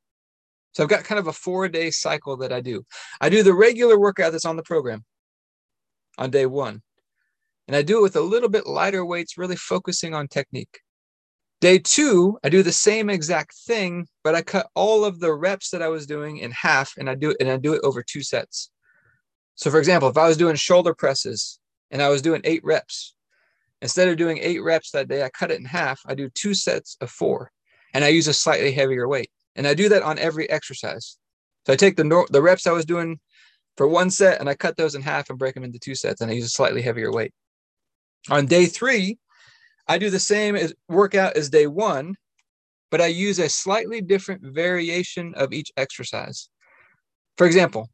So 0.72 0.82
I've 0.82 0.90
got 0.90 1.04
kind 1.04 1.18
of 1.18 1.26
a 1.26 1.32
four 1.32 1.68
day 1.68 1.90
cycle 1.90 2.36
that 2.38 2.52
I 2.52 2.60
do. 2.60 2.84
I 3.20 3.28
do 3.28 3.42
the 3.42 3.54
regular 3.54 3.98
workout 3.98 4.32
that's 4.32 4.44
on 4.44 4.56
the 4.56 4.62
program 4.62 5.04
on 6.18 6.30
day 6.30 6.46
one. 6.46 6.82
And 7.66 7.76
I 7.76 7.82
do 7.82 7.98
it 7.98 8.02
with 8.02 8.16
a 8.16 8.20
little 8.20 8.48
bit 8.48 8.66
lighter 8.66 9.04
weights, 9.04 9.36
really 9.36 9.56
focusing 9.56 10.14
on 10.14 10.28
technique. 10.28 10.80
Day 11.60 11.78
two, 11.78 12.38
I 12.44 12.50
do 12.50 12.62
the 12.62 12.70
same 12.70 13.10
exact 13.10 13.54
thing, 13.66 14.06
but 14.22 14.36
I 14.36 14.42
cut 14.42 14.68
all 14.76 15.04
of 15.04 15.18
the 15.18 15.34
reps 15.34 15.70
that 15.70 15.82
I 15.82 15.88
was 15.88 16.06
doing 16.06 16.38
in 16.38 16.52
half 16.52 16.94
and 16.96 17.10
I 17.10 17.16
do 17.16 17.30
it 17.30 17.38
and 17.40 17.50
I 17.50 17.56
do 17.56 17.74
it 17.74 17.80
over 17.82 18.02
two 18.02 18.22
sets. 18.22 18.70
So 19.56 19.70
for 19.70 19.78
example, 19.78 20.08
if 20.08 20.16
I 20.16 20.28
was 20.28 20.36
doing 20.36 20.54
shoulder 20.54 20.94
presses 20.94 21.58
and 21.90 22.00
I 22.00 22.10
was 22.10 22.22
doing 22.22 22.42
eight 22.44 22.62
reps, 22.62 23.14
instead 23.82 24.08
of 24.08 24.16
doing 24.16 24.38
eight 24.38 24.62
reps 24.62 24.92
that 24.92 25.08
day, 25.08 25.24
I 25.24 25.30
cut 25.30 25.50
it 25.50 25.58
in 25.58 25.64
half. 25.64 26.00
I 26.06 26.14
do 26.14 26.30
two 26.30 26.54
sets 26.54 26.96
of 27.00 27.10
four 27.10 27.50
and 27.92 28.04
I 28.04 28.08
use 28.08 28.28
a 28.28 28.32
slightly 28.32 28.70
heavier 28.70 29.08
weight. 29.08 29.30
And 29.56 29.66
I 29.66 29.74
do 29.74 29.88
that 29.88 30.04
on 30.04 30.18
every 30.18 30.48
exercise. 30.48 31.16
So 31.66 31.72
I 31.72 31.76
take 31.76 31.96
the, 31.96 32.26
the 32.30 32.40
reps 32.40 32.68
I 32.68 32.72
was 32.72 32.84
doing 32.84 33.18
for 33.76 33.88
one 33.88 34.10
set 34.10 34.38
and 34.38 34.48
I 34.48 34.54
cut 34.54 34.76
those 34.76 34.94
in 34.94 35.02
half 35.02 35.28
and 35.28 35.38
break 35.38 35.54
them 35.54 35.64
into 35.64 35.80
two 35.80 35.96
sets 35.96 36.20
and 36.20 36.30
I 36.30 36.34
use 36.34 36.44
a 36.44 36.50
slightly 36.50 36.82
heavier 36.82 37.10
weight. 37.10 37.32
On 38.30 38.46
day 38.46 38.66
three, 38.66 39.18
I 39.88 39.98
do 39.98 40.10
the 40.10 40.20
same 40.20 40.54
as 40.54 40.74
workout 40.88 41.36
as 41.36 41.50
day 41.50 41.66
one, 41.66 42.14
but 42.90 43.00
I 43.00 43.06
use 43.06 43.38
a 43.38 43.48
slightly 43.48 44.00
different 44.00 44.42
variation 44.42 45.34
of 45.34 45.52
each 45.52 45.72
exercise. 45.76 46.48
For 47.36 47.46
example, 47.46 47.88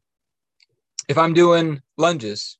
if 1.09 1.19
I'm 1.19 1.35
doing 1.35 1.81
lunges, 1.97 2.59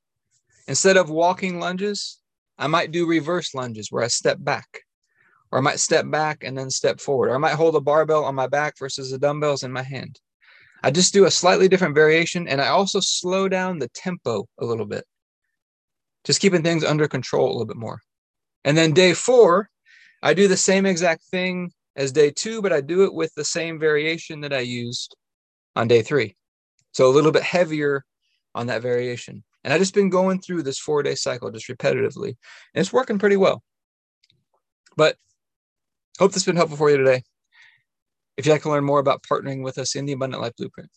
instead 0.67 0.97
of 0.97 1.09
walking 1.09 1.59
lunges, 1.59 2.19
I 2.57 2.67
might 2.67 2.91
do 2.91 3.07
reverse 3.07 3.53
lunges 3.53 3.91
where 3.91 4.03
I 4.03 4.07
step 4.07 4.37
back 4.39 4.85
or 5.51 5.59
I 5.59 5.61
might 5.61 5.79
step 5.79 6.09
back 6.09 6.43
and 6.43 6.57
then 6.57 6.69
step 6.69 6.99
forward, 6.99 7.29
or 7.29 7.35
I 7.35 7.37
might 7.37 7.55
hold 7.55 7.75
a 7.75 7.81
barbell 7.81 8.25
on 8.25 8.35
my 8.35 8.47
back 8.47 8.77
versus 8.77 9.11
the 9.11 9.17
dumbbells 9.17 9.63
in 9.63 9.71
my 9.71 9.83
hand. 9.83 10.19
I 10.83 10.91
just 10.91 11.13
do 11.13 11.25
a 11.25 11.31
slightly 11.31 11.67
different 11.67 11.95
variation, 11.95 12.47
and 12.47 12.61
I 12.61 12.67
also 12.67 12.99
slow 12.99 13.47
down 13.47 13.79
the 13.79 13.87
tempo 13.89 14.47
a 14.59 14.65
little 14.65 14.85
bit, 14.85 15.05
just 16.23 16.41
keeping 16.41 16.61
things 16.61 16.83
under 16.83 17.07
control 17.07 17.47
a 17.47 17.53
little 17.53 17.65
bit 17.65 17.77
more. 17.77 18.01
And 18.65 18.77
then 18.77 18.91
day 18.91 19.13
four, 19.13 19.69
I 20.21 20.33
do 20.33 20.49
the 20.49 20.57
same 20.57 20.85
exact 20.85 21.23
thing 21.23 21.71
as 21.95 22.11
day 22.11 22.31
two, 22.31 22.61
but 22.61 22.73
I 22.73 22.81
do 22.81 23.05
it 23.05 23.13
with 23.13 23.33
the 23.35 23.45
same 23.45 23.79
variation 23.79 24.41
that 24.41 24.51
I 24.51 24.59
used 24.59 25.15
on 25.77 25.87
day 25.87 26.01
three. 26.01 26.35
So 26.91 27.07
a 27.07 27.13
little 27.13 27.31
bit 27.31 27.43
heavier 27.43 28.03
on 28.53 28.67
that 28.67 28.81
variation. 28.81 29.43
And 29.63 29.73
I've 29.73 29.79
just 29.79 29.93
been 29.93 30.09
going 30.09 30.41
through 30.41 30.63
this 30.63 30.79
four 30.79 31.03
day 31.03 31.15
cycle 31.15 31.49
just 31.51 31.69
repetitively, 31.69 32.27
and 32.73 32.81
it's 32.81 32.91
working 32.91 33.19
pretty 33.19 33.37
well. 33.37 33.63
But 34.97 35.15
Hope 36.19 36.31
this 36.31 36.43
has 36.43 36.45
been 36.45 36.55
helpful 36.55 36.77
for 36.77 36.89
you 36.89 36.97
today. 36.97 37.23
If 38.37 38.45
you'd 38.45 38.53
like 38.53 38.61
to 38.61 38.69
learn 38.69 38.85
more 38.85 38.99
about 38.99 39.23
partnering 39.23 39.63
with 39.63 39.77
us 39.77 39.95
in 39.95 40.05
the 40.05 40.13
Abundant 40.13 40.41
Life 40.41 40.55
Blueprint, 40.57 40.89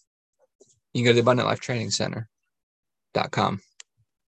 you 0.94 1.00
can 1.00 1.06
go 1.06 1.10
to 1.10 1.14
the 1.14 1.20
Abundant 1.22 1.48
Life 1.48 1.60
Training 1.60 1.90
Center.com. 1.90 3.60